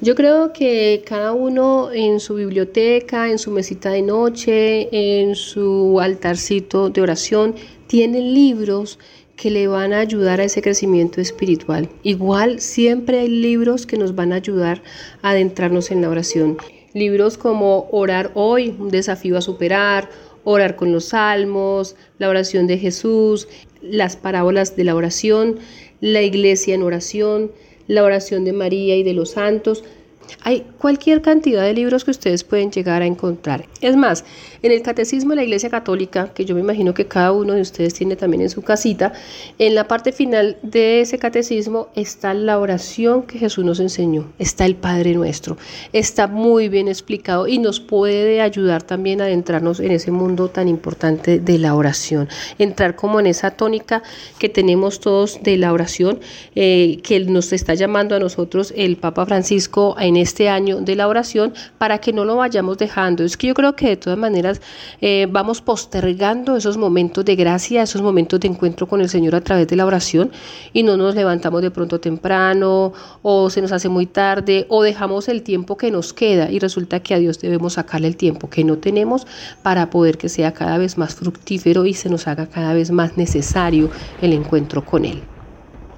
[0.00, 5.98] Yo creo que cada uno en su biblioteca, en su mesita de noche, en su
[6.00, 7.54] altarcito de oración,
[7.86, 8.98] tiene libros
[9.36, 11.88] que le van a ayudar a ese crecimiento espiritual.
[12.02, 14.82] Igual siempre hay libros que nos van a ayudar
[15.22, 16.58] a adentrarnos en la oración.
[16.92, 20.10] Libros como Orar hoy, un desafío a superar,
[20.44, 23.48] Orar con los salmos, la oración de Jesús,
[23.80, 25.58] las parábolas de la oración,
[26.00, 27.50] la iglesia en oración,
[27.86, 29.84] la oración de María y de los santos.
[30.42, 33.66] Hay cualquier cantidad de libros que ustedes pueden llegar a encontrar.
[33.80, 34.24] Es más,
[34.62, 37.60] en el Catecismo de la Iglesia Católica, que yo me imagino que cada uno de
[37.60, 39.12] ustedes tiene también en su casita,
[39.58, 44.64] en la parte final de ese catecismo está la oración que Jesús nos enseñó, está
[44.64, 45.56] el Padre Nuestro,
[45.92, 50.68] está muy bien explicado y nos puede ayudar también a adentrarnos en ese mundo tan
[50.68, 54.02] importante de la oración, entrar como en esa tónica
[54.38, 56.20] que tenemos todos de la oración,
[56.54, 61.08] eh, que nos está llamando a nosotros el Papa Francisco en este año de la
[61.08, 63.24] oración para que no lo vayamos dejando.
[63.24, 64.60] Es que yo creo que de todas maneras
[65.00, 69.40] eh, vamos postergando esos momentos de gracia, esos momentos de encuentro con el Señor a
[69.40, 70.30] través de la oración
[70.72, 75.28] y no nos levantamos de pronto temprano o se nos hace muy tarde o dejamos
[75.28, 78.64] el tiempo que nos queda y resulta que a Dios debemos sacarle el tiempo que
[78.64, 79.26] no tenemos
[79.62, 83.16] para poder que sea cada vez más fructífero y se nos haga cada vez más
[83.16, 85.33] necesario el encuentro con Él.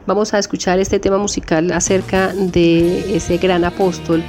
[0.06, 4.22] Vamos a escuchar este tema musical acerca de ese gran apóstol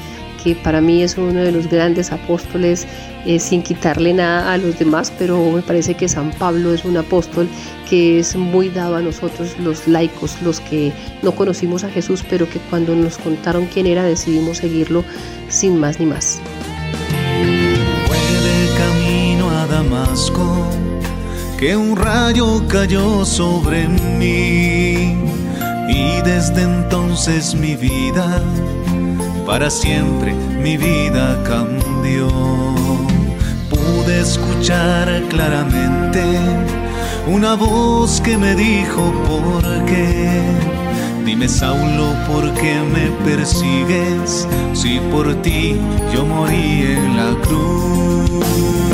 [0.44, 2.88] que para mí es uno de los grandes apóstoles
[3.28, 6.98] eh, sin quitarle nada a los demás, pero me parece que San Pablo es un
[6.98, 7.48] apóstol
[7.88, 12.50] que es muy dado a nosotros los laicos, los que no conocimos a Jesús, pero
[12.50, 15.04] que cuando nos contaron quién era decidimos seguirlo
[15.48, 16.40] sin más ni más.
[18.78, 20.68] Camino a Damasco
[21.60, 25.27] que un rayo cayó sobre mí
[25.88, 28.42] y desde entonces mi vida
[29.46, 32.28] para siempre mi vida cambió.
[33.70, 36.24] Pude escuchar claramente
[37.28, 40.42] una voz que me dijo por qué.
[41.26, 44.48] Dime Saulo, ¿por qué me persigues?
[44.74, 45.78] Si por ti
[46.14, 48.87] yo morí en la cruz.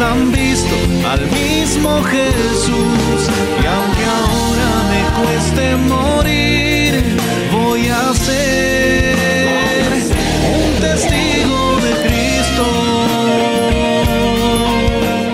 [0.00, 0.74] Han visto
[1.08, 3.30] al mismo Jesús
[3.62, 7.02] y aunque ahora me cueste morir,
[7.52, 9.14] voy a ser
[10.54, 12.64] un testigo de Cristo.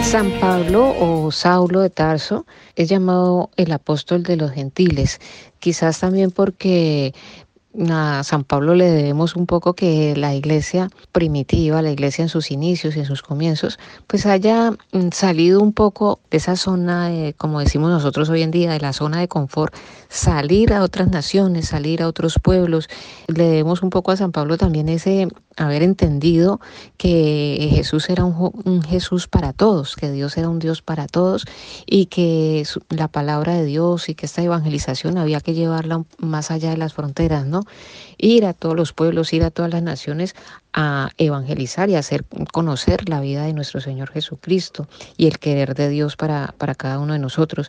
[0.04, 2.46] San Pablo o Saulo de Tarso
[2.76, 5.20] es llamado el apóstol de los gentiles,
[5.58, 7.14] quizás también porque
[7.90, 12.50] a San Pablo le debemos un poco que la iglesia primitiva, la iglesia en sus
[12.50, 17.60] inicios y en sus comienzos, pues haya mm, salido un poco de esa zona, como
[17.60, 19.74] decimos nosotros hoy en día, de la zona de confort,
[20.08, 22.88] salir a otras naciones, salir a otros pueblos.
[23.26, 26.60] Le debemos un poco a San Pablo también ese haber entendido
[26.96, 31.44] que Jesús era un, Jesús para todos, que Dios era un Dios para todos
[31.86, 36.70] y que la palabra de Dios y que esta evangelización había que llevarla más allá
[36.70, 37.64] de las fronteras, ¿no?
[38.22, 40.36] Ir a todos los pueblos, ir a todas las naciones
[40.72, 45.88] a evangelizar y hacer conocer la vida de nuestro Señor Jesucristo y el querer de
[45.88, 47.68] Dios para, para cada uno de nosotros.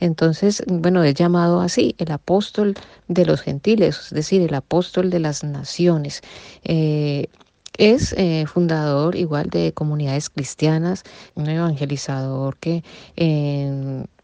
[0.00, 2.74] Entonces, bueno, es llamado así, el apóstol
[3.08, 6.20] de los gentiles, es decir, el apóstol de las naciones.
[6.64, 7.28] Eh,
[7.78, 11.02] es eh, fundador igual de comunidades cristianas,
[11.34, 12.84] un evangelizador que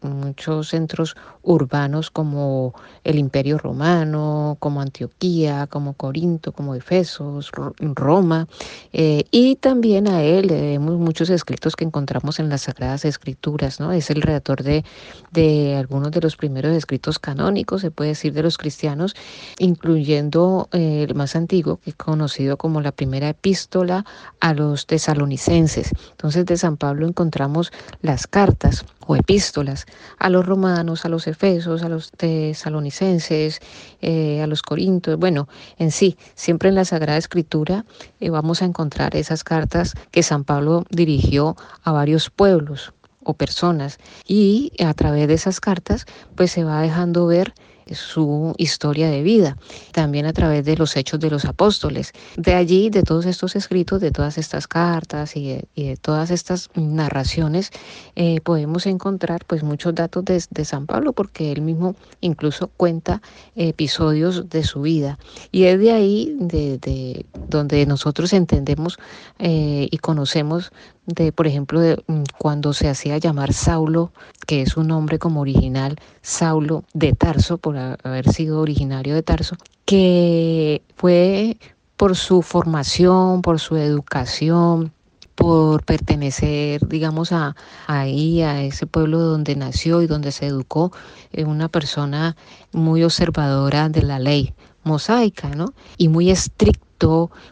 [0.01, 8.47] muchos centros urbanos como el Imperio Romano, como Antioquía, como Corinto, como Efesos, Roma,
[8.93, 13.79] eh, y también a él le debemos muchos escritos que encontramos en las Sagradas Escrituras,
[13.79, 13.91] ¿no?
[13.91, 14.83] Es el redactor de,
[15.31, 19.15] de algunos de los primeros escritos canónicos, se puede decir, de los cristianos,
[19.57, 24.05] incluyendo eh, el más antiguo, que conocido como la primera epístola
[24.39, 25.91] a los tesalonicenses.
[26.11, 29.85] Entonces, de San Pablo encontramos las cartas o epístolas
[30.17, 33.59] a los romanos, a los efesos, a los tesalonicenses,
[34.01, 35.17] eh, a los corintos.
[35.17, 37.85] Bueno, en sí, siempre en la Sagrada Escritura
[38.19, 43.99] eh, vamos a encontrar esas cartas que San Pablo dirigió a varios pueblos o personas
[44.27, 47.53] y a través de esas cartas pues se va dejando ver
[47.93, 49.57] su historia de vida,
[49.91, 52.13] también a través de los hechos de los apóstoles.
[52.37, 57.71] De allí, de todos estos escritos, de todas estas cartas y de, todas estas narraciones,
[58.15, 63.21] eh, podemos encontrar pues muchos datos de, San Pablo, porque él mismo incluso cuenta
[63.55, 65.17] episodios de su vida.
[65.51, 68.97] Y es de ahí de, donde nosotros entendemos
[69.39, 70.71] eh, y conocemos
[71.05, 74.11] de, por ejemplo, de, mm, cuando se hacía llamar Saulo,
[74.47, 79.55] que es un nombre como original, Saulo de Tarso, por haber sido originario de Tarso,
[79.85, 81.57] que fue
[81.97, 84.91] por su formación, por su educación,
[85.35, 87.55] por pertenecer, digamos, a,
[87.87, 90.91] ahí, a ese pueblo donde nació y donde se educó,
[91.31, 92.35] eh, una persona
[92.71, 95.73] muy observadora de la ley mosaica, ¿no?
[95.97, 96.90] Y muy estricta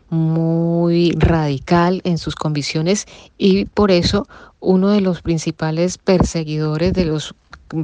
[0.09, 3.05] muy radical en sus convicciones
[3.37, 4.27] y por eso
[4.59, 7.35] uno de los principales perseguidores de los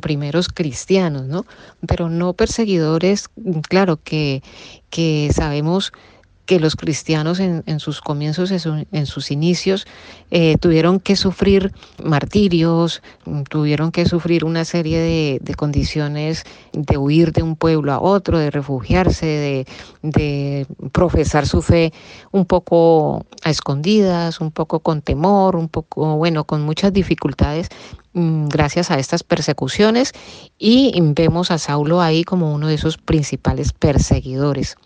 [0.01, 1.45] primeros cristianos, ¿no?
[1.87, 3.29] Pero no perseguidores,
[3.69, 4.41] claro, que,
[4.89, 5.93] que sabemos
[6.45, 9.87] que los cristianos en, sus comienzos, en, sus inicios,
[10.31, 13.01] eh, tuvieron que sufrir martirios,
[13.49, 18.51] tuvieron que sufrir una serie de, condiciones de huir de un pueblo a otro, de
[18.51, 19.67] refugiarse, de,
[20.03, 21.93] de, profesar su fe
[22.31, 27.69] un poco a escondidas, un poco con temor, un poco, bueno, con muchas dificultades
[28.13, 30.13] mm, gracias a estas persecuciones.
[30.59, 34.77] Y vemos a Saulo ahí como uno de esos principales perseguidores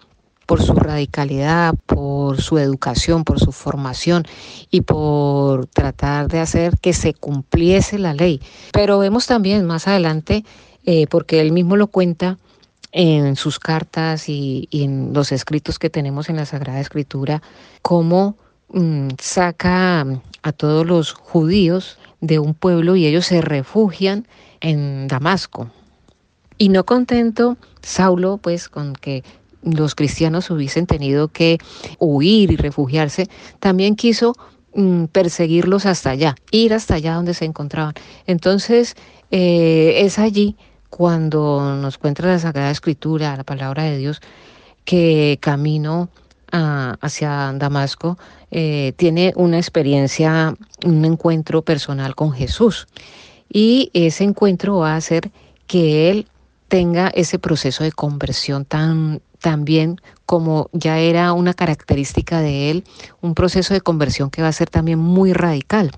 [0.49, 4.23] por su radicalidad, por su educación, por su formación
[4.71, 8.41] y por tratar de hacer que se cumpliese la ley.
[8.73, 10.43] Pero vemos también más adelante,
[10.88, 12.39] eh, porque él mismo lo cuenta,
[12.91, 17.43] en sus cartas y, en los escritos que tenemos en la Sagrada Escritura,
[17.83, 18.35] cómo
[18.69, 20.03] mm, saca
[20.41, 24.27] a todos los judíos de un pueblo y ellos se refugian
[24.62, 25.69] en Damasco.
[26.57, 29.23] Y no contento Saulo, pues, con que
[29.63, 31.57] los cristianos hubiesen tenido que
[31.99, 33.27] huir y refugiarse,
[33.59, 34.35] también quiso
[34.73, 37.93] mm, perseguirlos hasta allá, ir hasta allá donde se encontraban.
[38.25, 38.95] Entonces,
[39.31, 40.55] eh, es allí
[40.89, 44.21] cuando nos cuenta la Sagrada Escritura, la palabra de Dios,
[44.85, 46.09] que camino
[46.51, 48.17] hacia Damasco
[48.49, 52.87] eh, tiene una experiencia, un encuentro personal con Jesús.
[53.51, 55.31] Y ese encuentro va a hacer
[55.67, 56.27] que él
[56.67, 62.84] tenga ese proceso de conversión tan también como ya era una característica de él,
[63.21, 65.91] un proceso de conversión que va a ser también muy radical,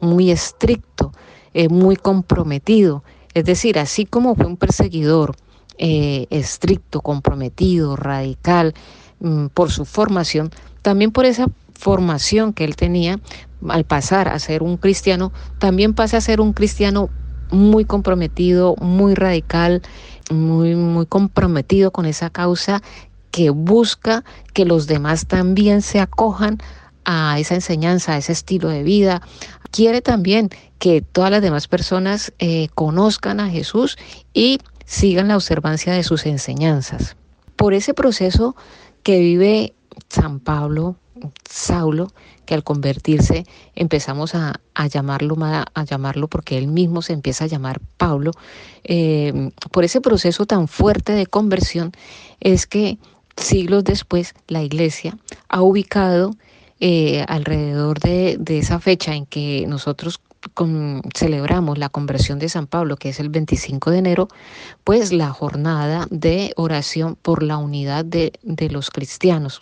[0.00, 1.12] muy estricto,
[1.54, 3.02] eh, muy comprometido.
[3.34, 5.36] Es decir, así como fue un perseguidor
[5.78, 8.74] eh, estricto, comprometido, radical,
[9.20, 10.50] mm, por su formación,
[10.82, 13.18] también por esa formación que él tenía,
[13.68, 17.10] al pasar a ser un cristiano, también pasa a ser un cristiano
[17.50, 19.82] muy comprometido, muy radical,
[20.30, 22.82] muy, muy comprometido con esa causa
[23.30, 26.58] que busca que los demás también se acojan
[27.04, 29.22] a esa enseñanza, a ese estilo de vida.
[29.70, 33.96] Quiere también que todas las demás personas eh, conozcan a Jesús
[34.34, 37.16] y sigan la observancia de sus enseñanzas.
[37.56, 38.54] Por ese proceso
[39.02, 39.74] que vive
[40.08, 40.96] San Pablo,
[41.48, 42.12] Saulo,
[42.46, 47.80] que al convertirse empezamos a, llamarlo, a llamarlo porque él mismo se empieza a llamar
[47.96, 48.32] Pablo,
[48.84, 51.92] eh, por ese proceso tan fuerte de conversión
[52.40, 52.98] es que
[53.36, 55.16] siglos después la iglesia
[55.48, 56.34] ha ubicado
[56.80, 60.20] eh, alrededor de, de, esa fecha en que nosotros
[61.14, 64.28] celebramos la conversión de San Pablo, que es el 25 de enero,
[64.84, 68.32] pues la jornada de oración por la unidad de,
[68.70, 69.60] los cristianos,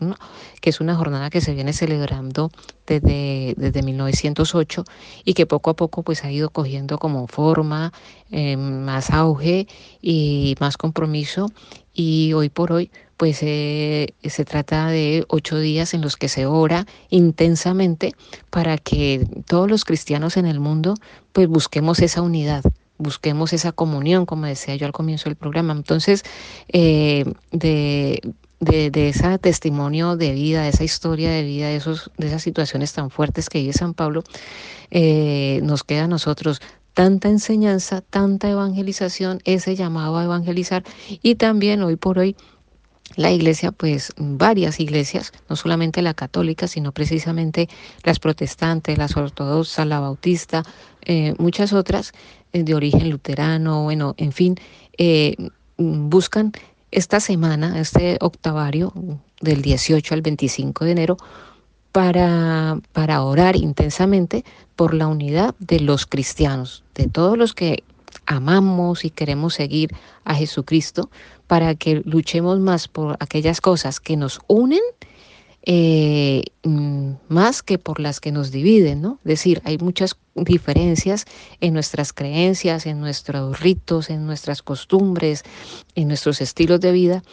[0.61, 2.51] que es una jornada que se viene celebrando
[2.87, 4.85] desde, desde 1908
[5.25, 7.93] y que poco a poco pues ha ido cogiendo como forma,
[8.31, 9.67] eh, más auge
[10.01, 11.51] y más compromiso.
[11.93, 12.91] Y hoy por hoy
[13.21, 18.15] pues eh, se trata de ocho días en los que se ora intensamente
[18.49, 20.95] para que todos los cristianos en el mundo
[21.35, 22.65] pues busquemos esa unidad
[22.97, 25.75] busquemos esa comunión, como decía yo al comienzo del programa.
[25.75, 26.23] Entonces,
[26.69, 28.23] eh, de,
[28.61, 32.93] de, ese testimonio de vida, de esa historia de vida, de, esos, de esas situaciones
[32.95, 34.23] tan fuertes que vive San Pablo,
[34.91, 36.61] eh, nos queda a nosotros
[36.95, 40.85] tanta enseñanza, tanta evangelización, ese llamado a evangelizar
[41.23, 42.35] y también hoy por hoy
[43.17, 47.69] la iglesia, pues varias iglesias, no solamente la católica, sino precisamente
[48.05, 50.63] las protestantes, las ortodoxas, la bautista,
[51.03, 52.13] eh, muchas otras
[52.53, 54.57] eh, de origen luterano, bueno, en fin,
[55.77, 56.53] buscan
[56.91, 58.93] esta semana, este octavario
[59.41, 61.17] del 18 al 25 de enero,
[61.93, 64.45] para, para orar intensamente
[64.77, 67.83] por la unidad de los cristianos, de todos los que
[68.27, 69.91] amamos y queremos seguir
[70.25, 71.11] a Jesucristo,
[71.51, 74.79] para que luchemos más por aquellas cosas que nos unen
[75.65, 79.19] eh, mm, más que por las que nos dividen, ¿no?
[79.25, 81.25] Es decir, hay muchas diferencias
[81.61, 85.43] en nuestras creencias, en nuestros ritos, en nuestras costumbres,
[85.97, 87.25] en nuestros estilos de vida,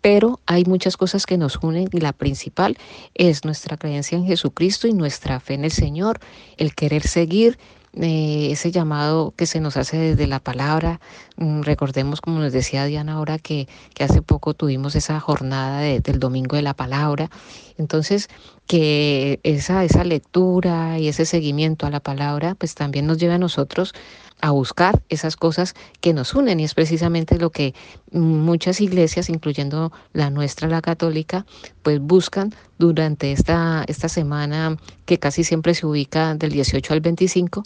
[0.00, 2.78] pero hay muchas cosas que nos unen y la principal
[3.14, 6.20] es nuestra creencia en Jesucristo y nuestra fe en el Señor,
[6.58, 7.58] el querer seguir
[8.00, 11.00] eh, ese llamado que se nos hace desde la palabra.
[11.36, 16.18] Mm, recordemos, como nos decía Diana ahora, que, que hace poco tuvimos esa jornada del
[16.18, 17.30] domingo de la palabra.
[17.78, 18.28] Entonces,
[18.66, 23.38] que esa, esa lectura y ese seguimiento a la palabra, pues también nos lleva a
[23.38, 23.94] nosotros
[24.40, 26.60] a buscar esas cosas que nos unen.
[26.60, 27.74] Y es precisamente lo que
[28.10, 31.46] muchas iglesias, incluyendo la nuestra, la católica,
[31.82, 37.62] pues buscan durante esta, esta semana que casi siempre se ubica del 18 al 25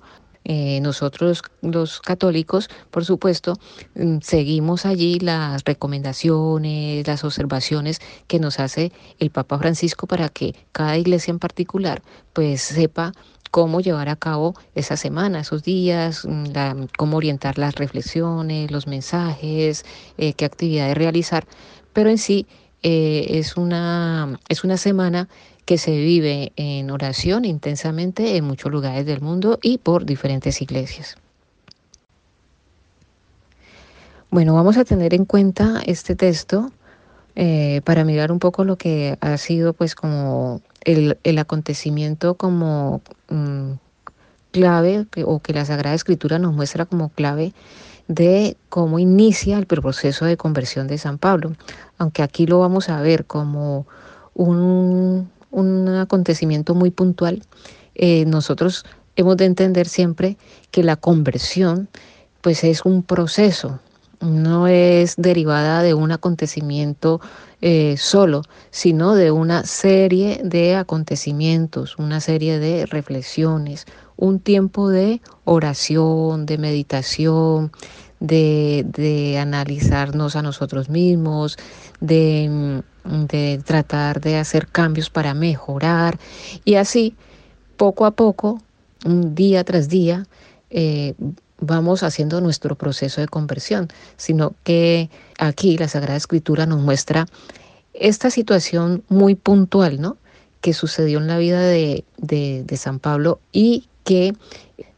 [0.50, 3.52] eh, nosotros los católicos, por supuesto,
[3.94, 10.54] mm, seguimos allí las recomendaciones, las observaciones que nos hace el Papa Francisco para que
[10.72, 12.00] cada iglesia en particular
[12.32, 13.12] pues sepa
[13.50, 19.84] cómo llevar a cabo esa semana, esos días, mm, cómo orientar las reflexiones, los mensajes,
[20.16, 21.46] eh, qué actividades realizar,
[21.92, 22.46] pero en sí
[22.82, 25.28] eh, es, una, es una semana
[25.68, 31.16] que se vive en oración intensamente en muchos lugares del mundo y por diferentes iglesias.
[34.30, 36.72] Bueno, vamos a tener en cuenta este texto
[37.36, 43.72] eh, para mirar un poco lo que ha sido pues como el, acontecimiento como mm,
[44.52, 47.52] clave o que la Sagrada Escritura nos muestra como clave
[48.06, 51.52] de cómo inicia el proceso de conversión de San Pablo,
[51.98, 53.86] aunque aquí lo vamos a ver como
[54.32, 55.28] un,
[56.00, 57.42] acontecimiento muy puntual,
[57.94, 58.84] eh, nosotros
[59.16, 60.36] hemos de entender siempre
[60.70, 61.88] que la conversión
[62.40, 63.80] pues es un proceso,
[64.20, 67.20] no es derivada de un acontecimiento
[67.60, 73.86] eh, solo, sino de una serie de acontecimientos, una serie de reflexiones,
[74.16, 77.72] un tiempo de oración, de meditación,
[78.20, 81.56] de, analizarnos a nosotros mismos,
[82.00, 82.82] de,
[83.64, 86.18] tratar de hacer cambios para mejorar
[86.64, 87.14] y así,
[87.76, 88.60] poco a poco,
[89.04, 90.26] día tras día,
[90.70, 91.14] eh,
[91.60, 97.26] vamos haciendo nuestro proceso de conversión, sino que aquí la Sagrada Escritura nos muestra
[97.94, 100.16] esta situación muy puntual, ¿no?
[100.60, 104.34] que sucedió en la vida de, de, San Pablo y que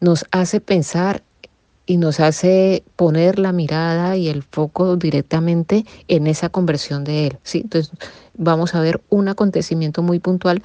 [0.01, 1.23] nos hace pensar
[1.87, 7.39] y nos hace poner la mirada y el foco directamente en esa conversión de él.
[7.43, 7.63] ¿sí?
[7.63, 7.93] Entonces
[8.35, 10.63] vamos a ver un acontecimiento muy puntual,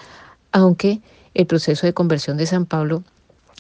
[0.51, 1.01] aunque
[1.33, 3.03] el proceso de conversión de San Pablo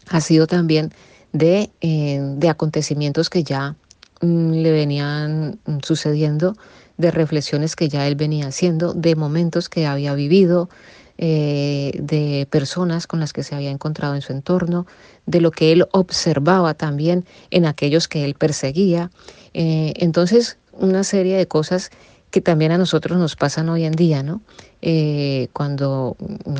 [0.09, 0.91] ha sido también
[1.33, 3.75] de, eh, de acontecimientos que ya
[4.21, 6.55] mm, le venían sucediendo,
[6.97, 10.69] de reflexiones que ya él venía haciendo, de momentos que había vivido,
[11.17, 14.85] eh, de personas con las que se había encontrado en su entorno,
[15.25, 19.11] de lo que él observaba también en aquellos que él perseguía.
[19.53, 21.91] Eh, entonces, una serie de cosas
[22.31, 24.41] que también a nosotros nos pasan hoy en día, ¿no?
[24.81, 26.17] Eh, cuando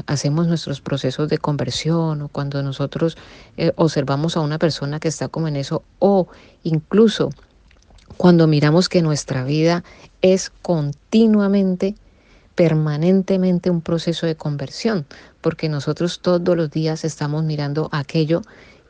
[0.08, 3.18] hacemos nuestros procesos de conversión o cuando nosotros
[3.76, 6.28] observamos a una persona que está como en eso o
[6.64, 7.30] incluso
[8.18, 9.84] cuando miramos que nuestra vida
[10.22, 11.96] es continuamente,
[12.56, 15.06] permanentemente un proceso de conversión,
[15.42, 18.42] porque nosotros todos los días estamos mirando aquello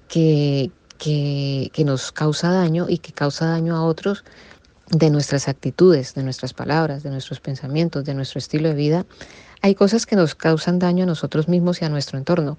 [0.07, 4.24] que, que, que nos causa daño y que causa daño a otros
[4.89, 9.05] de nuestras actitudes, de nuestras palabras, de nuestros pensamientos, de nuestro estilo de vida,
[9.61, 12.57] hay cosas que nos causan daño a nosotros mismos y a nuestro entorno.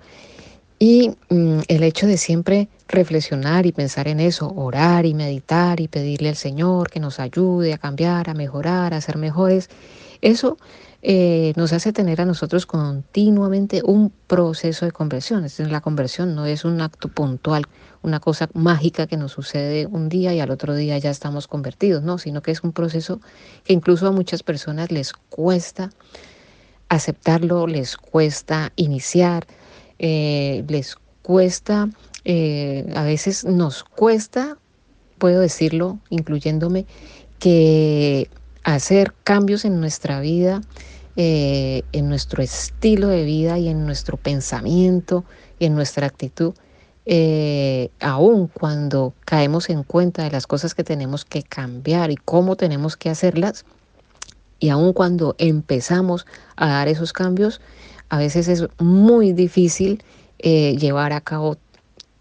[0.78, 5.88] Y mm, el hecho de siempre reflexionar y pensar en eso, orar y meditar y
[5.88, 9.70] pedirle al Señor que nos ayude a cambiar, a mejorar, a ser mejores,
[10.20, 10.59] eso
[11.09, 15.46] eh, nos hace tener a nosotros continuamente un proceso de conversión.
[15.70, 17.66] la conversión no es un acto puntual,
[18.02, 22.02] una cosa mágica que nos sucede un día y al otro día ya estamos convertidos,
[22.02, 23.20] no, sino que es un proceso
[23.62, 25.90] que incluso a muchas personas les cuesta
[26.88, 29.46] aceptarlo, les cuesta iniciar,
[30.00, 31.88] eh, les cuesta,
[32.24, 34.59] eh, a veces nos cuesta,
[35.18, 36.84] puedo decirlo, incluyéndome,
[37.38, 38.28] que
[38.64, 40.61] hacer cambios en nuestra vida,
[41.16, 45.24] eh, en nuestro estilo de vida y en nuestro pensamiento
[45.58, 46.54] y en nuestra actitud,
[47.06, 52.56] eh, aun cuando caemos en cuenta de las cosas que tenemos que cambiar y cómo
[52.56, 53.64] tenemos que hacerlas,
[54.58, 57.60] y aun cuando empezamos a dar esos cambios,
[58.08, 60.02] a veces es muy difícil
[60.38, 61.56] eh, llevar a cabo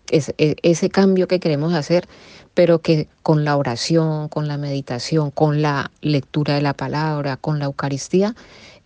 [0.09, 2.07] e, ese cambio que queremos hacer
[2.55, 7.59] pero que con la oración, con la meditación, con la lectura de la palabra, con
[7.59, 8.33] la Eucaristía,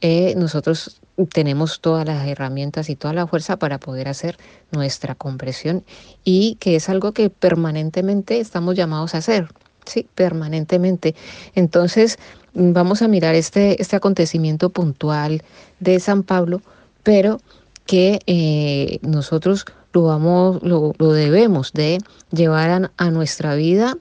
[0.01, 0.99] eh, nosotros
[1.34, 4.38] tenemos todas las herramientas y toda la fuerza para poder hacer
[4.72, 5.84] nuestra conversión
[6.24, 9.49] y que es algo que permanentemente estamos llamados a hacer,
[9.86, 11.13] sí, permanentemente.
[11.53, 12.17] Entonces,
[12.53, 15.43] vamos a mirar este, este acontecimiento puntual
[15.80, 16.61] de San Pablo,
[17.03, 17.39] pero
[17.86, 22.00] que eh, nosotros lo, vamos, lo, debemos de
[22.32, 23.98] llevar a, nuestra vida,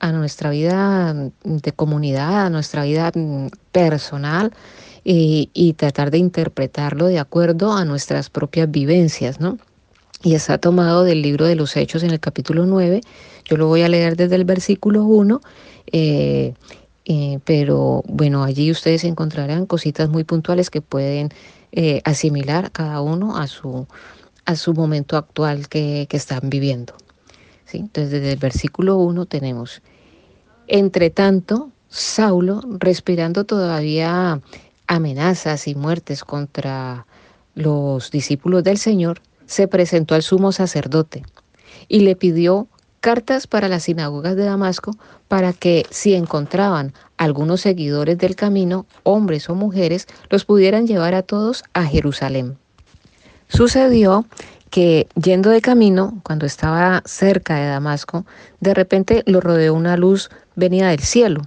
[0.00, 1.14] a nuestra vida
[1.44, 3.12] de comunidad, a nuestra vida
[3.70, 4.52] personal
[5.04, 9.58] y, tratar de interpretarlo de acuerdo a nuestras propias vivencias, ¿no?
[10.24, 13.00] Y está tomado del libro de los Hechos en el capítulo 9.
[13.44, 15.40] Yo lo voy a leer desde el versículo 1.
[15.90, 16.54] Eh,
[17.04, 21.30] eh, pero bueno, allí ustedes encontrarán cositas muy puntuales que pueden
[21.72, 23.88] eh, asimilar cada uno a su,
[24.44, 26.94] a su momento actual que, están viviendo.
[27.64, 27.78] ¿sí?
[27.78, 29.82] Entonces, desde el versículo 1 tenemos,
[30.66, 34.40] entre tanto, Saulo, respirando todavía
[34.86, 37.06] amenazas y muertes contra
[37.54, 41.22] los discípulos del Señor, se presentó al sumo sacerdote
[41.88, 42.68] y le pidió
[43.00, 44.96] cartas para las sinagogas de Damasco
[45.28, 51.22] para que si encontraban algunos seguidores del camino, hombres o mujeres, los pudieran llevar a
[51.22, 52.61] todos a Jerusalén.
[53.52, 54.24] Sucedió
[54.70, 58.24] que yendo de camino, cuando estaba cerca de Damasco,
[58.60, 61.42] de repente lo rodeó una luz venida del cielo,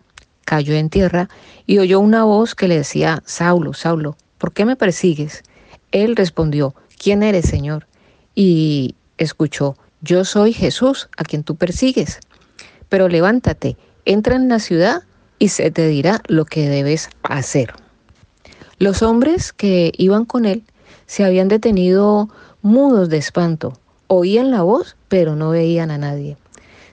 [0.45, 1.29] cayó en tierra
[1.65, 5.43] y oyó una voz que le decía, Saulo, Saulo, ¿por qué me persigues?
[5.91, 7.87] Él respondió, ¿quién eres, Señor?
[8.35, 12.19] Y escuchó, yo soy Jesús, a quien tú persigues.
[12.87, 15.01] Pero levántate, entra en la ciudad
[15.39, 17.73] y se te dirá lo que debes hacer.
[18.77, 20.63] Los hombres que iban con él
[21.05, 22.29] se habían detenido
[22.61, 23.73] mudos de espanto.
[24.07, 26.37] Oían la voz, pero no veían a nadie.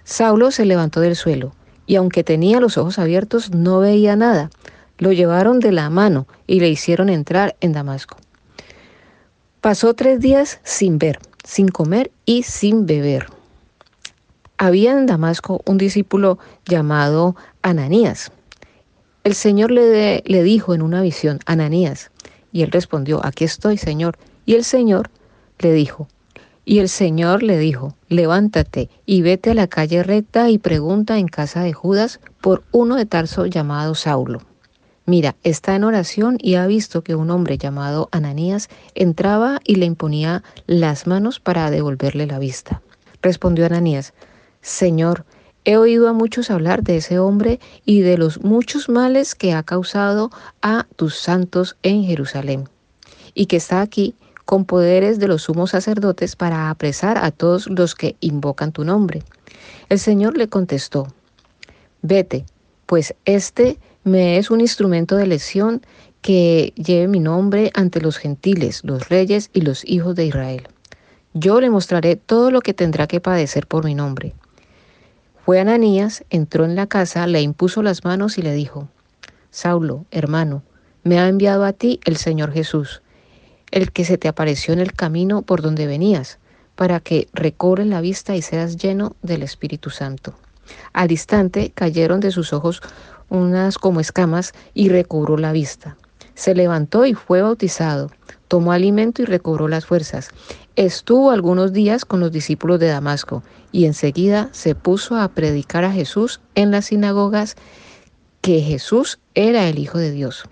[0.05, 1.53] Saulo se levantó del suelo,
[1.87, 4.51] y aunque tenía los ojos abiertos, no veía nada.
[4.99, 8.17] Lo llevaron de la mano y le hicieron entrar en Damasco.
[9.61, 13.27] Pasó tres días sin ver, sin comer y sin beber.
[14.59, 18.31] Había en Damasco un discípulo llamado Ananías.
[19.25, 22.12] El Señor le, le dijo en una visión, Ananías,
[22.53, 24.19] y él respondió, aquí estoy, Señor.
[24.45, 25.11] Y el Señor
[25.59, 26.09] le dijo,
[26.65, 31.27] y el Señor le dijo, levántate y vete a la calle recta y pregunta en
[31.27, 34.43] casa de Judas por uno de Tarso llamado Saulo.
[35.05, 39.87] Mira, está en oración y ha visto que un hombre llamado Ananías entraba y le
[39.87, 42.83] imponía las manos para devolverle la vista.
[43.21, 44.15] Respondió Ananías,
[44.61, 45.25] Señor,
[45.65, 49.63] He oído a muchos hablar de ese hombre y de los muchos males que ha
[49.63, 52.69] causado a tus santos en Jerusalén,
[53.33, 57.95] y que está aquí con poderes de los sumos sacerdotes para apresar a todos los
[57.95, 59.23] que invocan tu nombre.
[59.89, 61.07] El Señor le contestó,
[62.03, 62.45] vete,
[62.87, 65.81] pues este me es un instrumento de elección
[66.23, 70.67] que lleve mi nombre ante los gentiles, los reyes y los hijos de Israel.
[71.35, 74.35] Yo le mostraré todo lo que tendrá que padecer por mi nombre.
[75.45, 78.89] Fue Ananías, entró en la casa, le impuso las manos y le dijo,
[79.51, 80.63] Saulo, hermano,
[81.03, 83.03] me ha enviado a ti el Señor Jesús,
[83.73, 86.39] el que se te apareció en el camino por donde venías,
[86.77, 90.35] para que recobres la vista y seas lleno del Espíritu Santo.
[90.93, 92.81] Al instante cayeron de sus ojos
[93.29, 95.97] unas como escamas y recobró la vista.
[96.35, 98.13] Se levantó y fue bautizado,
[98.47, 100.31] tomó alimento y recobró las fuerzas.
[100.77, 103.43] Estuvo algunos días con los discípulos de Damasco
[103.73, 107.57] y enseguida se puso a predicar a Jesús en las sinagogas
[108.43, 110.45] que Jesús era el Hijo de Dios.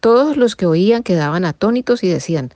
[0.00, 2.52] Todos los que oían quedaban atónitos y decían,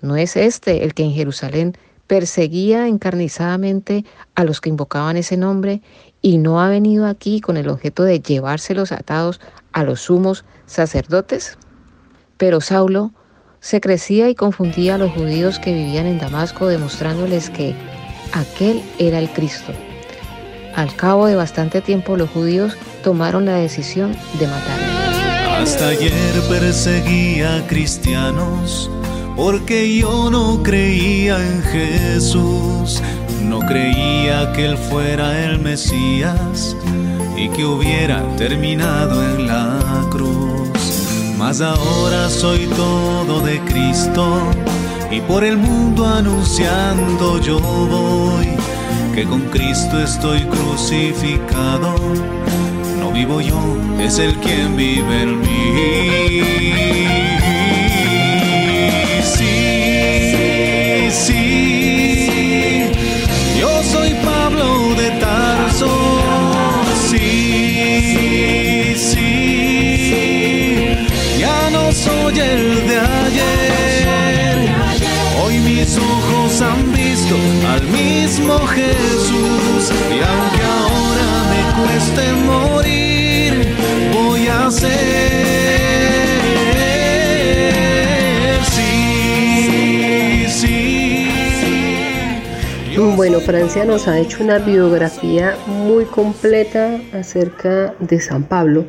[0.00, 4.04] ¿no es este el que en Jerusalén perseguía encarnizadamente
[4.34, 5.82] a los que invocaban ese nombre
[6.22, 9.40] y no ha venido aquí con el objeto de llevárselos atados
[9.72, 11.58] a los sumos sacerdotes?
[12.36, 13.12] Pero Saulo
[13.60, 17.74] se crecía y confundía a los judíos que vivían en Damasco, demostrándoles que
[18.32, 19.72] aquel era el Cristo.
[20.74, 24.86] Al cabo de bastante tiempo los judíos tomaron la decisión de matarle.
[25.60, 26.12] Hasta ayer
[26.48, 28.90] perseguía a cristianos
[29.34, 33.02] porque yo no creía en Jesús,
[33.42, 36.76] no creía que Él fuera el Mesías
[37.36, 40.68] y que hubiera terminado en la cruz.
[41.36, 44.40] Mas ahora soy todo de Cristo
[45.10, 48.46] y por el mundo anunciando yo voy
[49.14, 51.94] que con Cristo estoy crucificado.
[53.00, 53.58] No vivo yo,
[53.98, 57.27] es el quien vive en mí.
[93.86, 98.84] Nos ha hecho una biografía muy completa acerca de San Pablo.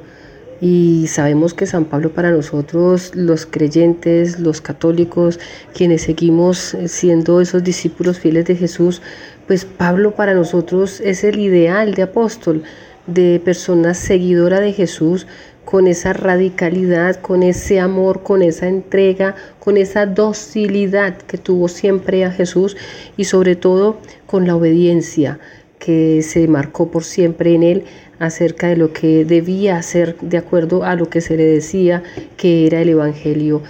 [0.59, 5.39] Y sabemos que San Pablo para nosotros, los creyentes, los católicos,
[5.73, 9.01] quienes seguimos siendo esos discípulos fieles de Jesús,
[9.47, 12.63] pues Pablo para nosotros es el ideal de apóstol,
[13.07, 15.27] de persona seguidora de Jesús,
[15.69, 22.25] con esa radicalidad, con ese amor, con esa entrega, con esa docilidad que tuvo siempre
[22.25, 22.75] a Jesús
[23.17, 25.39] y sobre todo con la obediencia
[25.77, 27.83] que se marcó por siempre en él
[28.17, 32.01] acerca de lo que debía hacer de acuerdo a lo que se le decía
[32.35, 33.61] que era el Evangelio.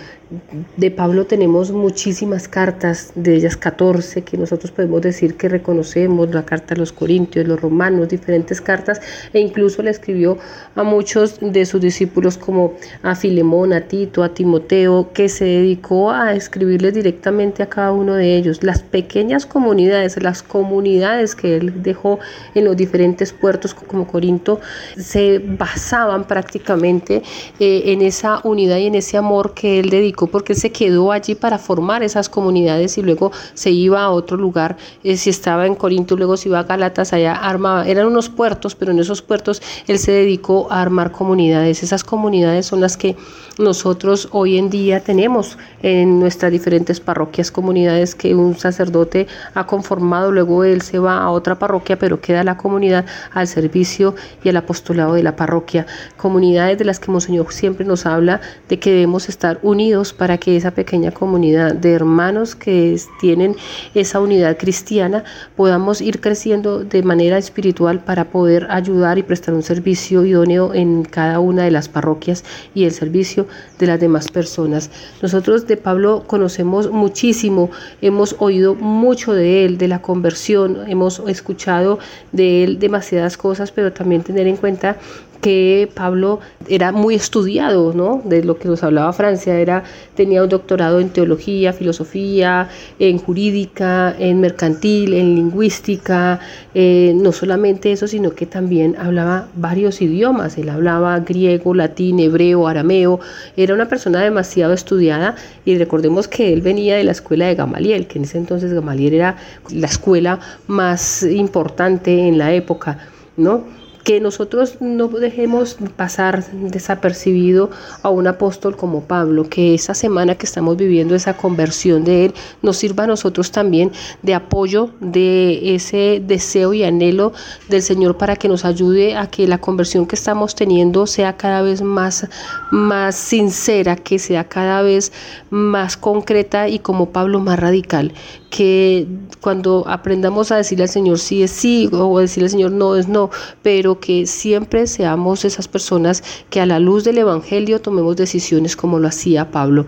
[0.77, 6.45] De Pablo tenemos muchísimas cartas, de ellas 14 que nosotros podemos decir que reconocemos, la
[6.45, 9.01] carta a los Corintios, los Romanos, diferentes cartas,
[9.33, 10.37] e incluso le escribió
[10.75, 16.11] a muchos de sus discípulos como a Filemón, a Tito, a Timoteo, que se dedicó
[16.11, 18.63] a escribirles directamente a cada uno de ellos.
[18.63, 22.19] Las pequeñas comunidades, las comunidades que él dejó
[22.53, 24.59] en los diferentes puertos como Corinto,
[24.95, 27.23] se basaban prácticamente
[27.59, 31.35] eh, en esa unidad y en ese amor que él dedicó porque se quedó allí
[31.35, 34.77] para formar esas comunidades y luego se iba a otro lugar.
[35.03, 38.75] Eh, si estaba en Corinto, luego se iba a Galatas, allá armaba, eran unos puertos,
[38.75, 41.83] pero en esos puertos él se dedicó a armar comunidades.
[41.83, 43.15] Esas comunidades son las que
[43.57, 50.31] nosotros hoy en día tenemos en nuestras diferentes parroquias, comunidades que un sacerdote ha conformado,
[50.31, 54.57] luego él se va a otra parroquia, pero queda la comunidad al servicio y al
[54.57, 55.85] apostolado de la parroquia.
[56.15, 58.39] Comunidades de las que Monseñor siempre nos habla
[58.69, 63.55] de que debemos estar unidos para que esa pequeña comunidad de hermanos que tienen
[63.93, 65.23] esa unidad cristiana
[65.55, 71.03] podamos ir creciendo de manera espiritual para poder ayudar y prestar un servicio idóneo en
[71.03, 72.43] cada una de las parroquias
[72.73, 73.47] y el servicio
[73.77, 74.89] de las demás personas.
[75.21, 77.69] Nosotros de Pablo conocemos muchísimo,
[78.01, 81.99] hemos oído mucho de él, de la conversión, hemos escuchado
[82.31, 84.97] de él demasiadas cosas, pero también tener en cuenta
[85.41, 88.21] que Pablo era muy estudiado, ¿no?
[88.25, 89.83] De lo que nos hablaba Francia, era,
[90.15, 92.69] tenía un doctorado en teología, filosofía,
[92.99, 96.39] en jurídica, en mercantil, en lingüística,
[96.73, 102.67] eh, no solamente eso, sino que también hablaba varios idiomas, él hablaba griego, latín, hebreo,
[102.67, 103.19] arameo,
[103.55, 105.35] era una persona demasiado estudiada
[105.65, 109.13] y recordemos que él venía de la escuela de Gamaliel, que en ese entonces Gamaliel
[109.13, 109.37] era
[109.71, 112.97] la escuela más importante en la época,
[113.37, 113.78] ¿no?
[114.09, 117.69] Que nosotros no dejemos pasar desapercibido
[118.01, 122.33] a un apóstol como Pablo, que esa semana que estamos viviendo esa conversión de él
[122.63, 123.91] nos sirva a nosotros también
[124.23, 127.33] de apoyo de ese deseo y anhelo
[127.67, 131.61] del Señor para que nos ayude a que la conversión que estamos teniendo sea cada
[131.61, 132.27] vez más,
[132.71, 135.11] más sincera, que sea cada vez
[135.51, 138.13] más concreta y como Pablo más radical,
[138.49, 139.07] que
[139.39, 143.07] cuando aprendamos a decirle al Señor sí es sí o decirle al Señor no es
[143.07, 143.29] no,
[143.61, 148.99] pero que siempre seamos esas personas que a la luz del Evangelio tomemos decisiones como
[148.99, 149.87] lo hacía Pablo.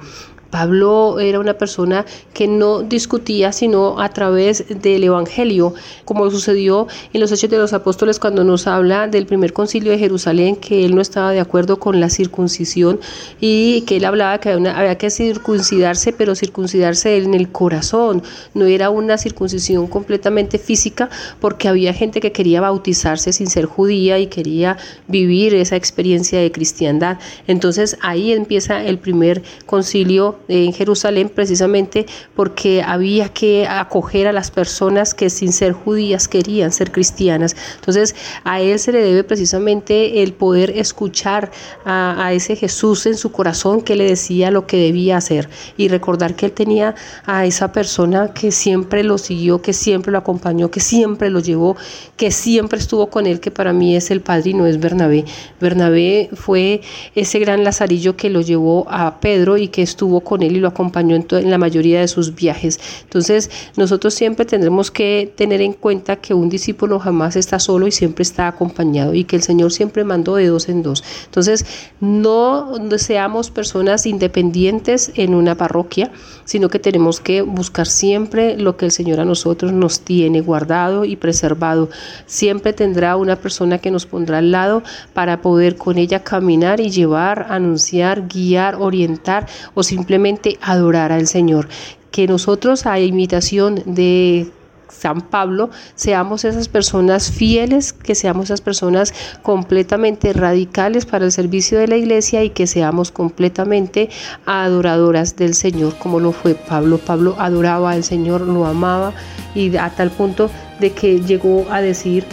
[0.52, 5.74] Pablo era una persona que no discutía sino a través del Evangelio,
[6.06, 9.98] como sucedió en los Hechos de los Apóstoles cuando nos habla del primer concilio de
[9.98, 13.00] Jerusalén, que él no estaba de acuerdo con la circuncisión
[13.40, 18.22] y que él hablaba que había que circuncidarse, pero circuncidarse en el corazón,
[18.54, 24.20] no era una circuncisión completamente física, porque había gente que quería bautizarse sin ser judía
[24.20, 24.78] y quería
[25.08, 27.18] vivir esa experiencia de cristiandad.
[27.48, 34.52] Entonces ahí empieza el primer concilio en Jerusalén precisamente porque había que acoger a las
[34.52, 37.56] personas que sin ser judías querían ser cristianas.
[37.76, 41.52] Entonces a él se le debe precisamente el poder escuchar
[41.86, 46.36] a, ese Jesús en su corazón que le decía lo que debía hacer y recordar
[46.36, 46.96] que él tenía
[47.26, 51.76] a esa persona que siempre lo siguió, que siempre lo acompañó, que siempre lo llevó,
[52.18, 55.26] que siempre estuvo con él, que para mí es el padrino, es Bernabé.
[55.60, 56.82] Bernabé fue
[57.16, 60.68] ese gran lazarillo que lo llevó a Pedro y que estuvo con él y lo
[60.68, 62.80] acompañó en, la mayoría de sus viajes.
[63.04, 67.92] Entonces, nosotros siempre tendremos que tener en cuenta que un discípulo jamás está solo y
[67.92, 71.04] siempre está acompañado y que el Señor siempre mandó de dos en dos.
[71.26, 71.66] Entonces,
[72.00, 76.12] no seamos personas independientes en una parroquia,
[76.46, 81.06] sino que tenemos que buscar siempre lo que el Señor a nosotros nos tiene guardado
[81.06, 81.90] y preservado.
[82.26, 84.84] Siempre tendrá una persona que nos pondrá al lado
[85.14, 90.21] para poder con ella caminar y llevar, anunciar, guiar, orientar o simplemente
[90.62, 91.68] adorar al Señor.
[92.12, 94.52] Que nosotros, a imitación de
[94.90, 101.80] San Pablo, seamos esas personas fieles, que seamos esas personas completamente radicales para el servicio
[101.80, 104.10] de la iglesia y que seamos completamente
[104.46, 106.98] adoradoras del Señor, como lo fue Pablo.
[106.98, 109.14] Pablo adoraba al Señor, lo amaba
[109.56, 112.26] y a tal punto de que llegó a decir,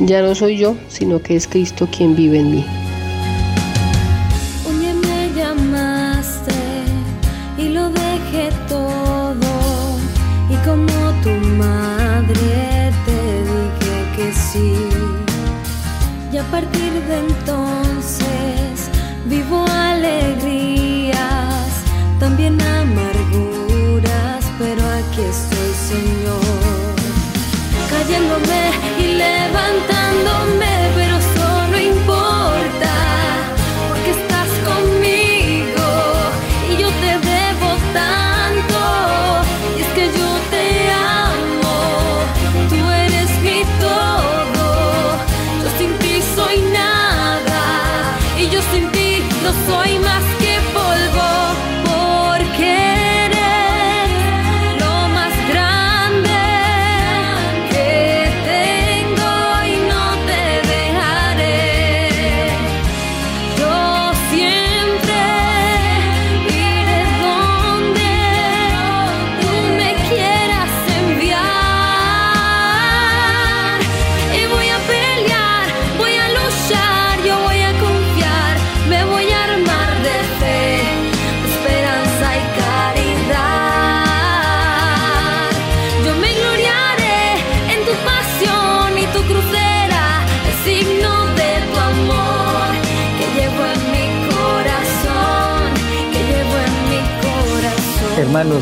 [0.00, 2.87] ya no soy yo, sino que es Cristo quien vive en mí.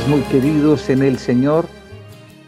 [0.08, 1.66] Muy queridos en el Señor,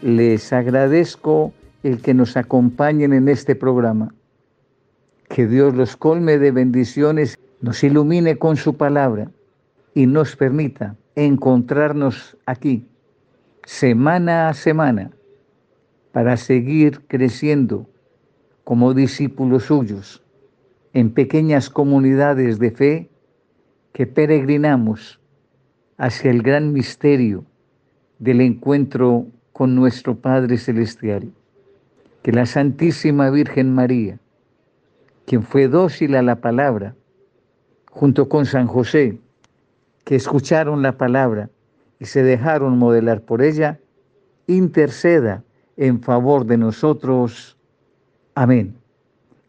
[0.01, 1.51] les agradezco
[1.83, 4.13] el que nos acompañen en este programa.
[5.27, 9.29] Que Dios los colme de bendiciones, nos ilumine con su palabra
[9.93, 12.87] y nos permita encontrarnos aquí
[13.65, 15.11] semana a semana
[16.13, 17.89] para seguir creciendo
[18.63, 20.23] como discípulos suyos
[20.93, 23.09] en pequeñas comunidades de fe
[23.91, 25.19] que peregrinamos
[25.97, 27.48] hacia el gran misterio
[28.19, 31.31] del encuentro con nuestro Padre Celestial.
[32.21, 34.19] Que la Santísima Virgen María,
[35.25, 36.95] quien fue dócil a la palabra,
[37.89, 39.17] junto con San José,
[40.03, 41.49] que escucharon la palabra
[41.99, 43.79] y se dejaron modelar por ella,
[44.47, 45.43] interceda
[45.77, 47.57] en favor de nosotros.
[48.35, 48.75] Amén.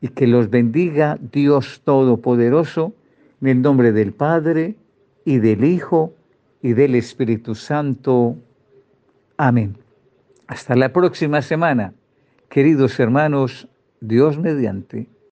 [0.01, 2.95] Y que los bendiga Dios Todopoderoso,
[3.41, 4.77] en el nombre del Padre
[5.25, 6.13] y del Hijo
[6.63, 8.37] y del Espíritu Santo.
[9.43, 9.79] Amén.
[10.49, 11.95] Hasta la próxima semana,
[12.51, 13.69] queridos hermanos,
[14.03, 15.09] Dios mediante.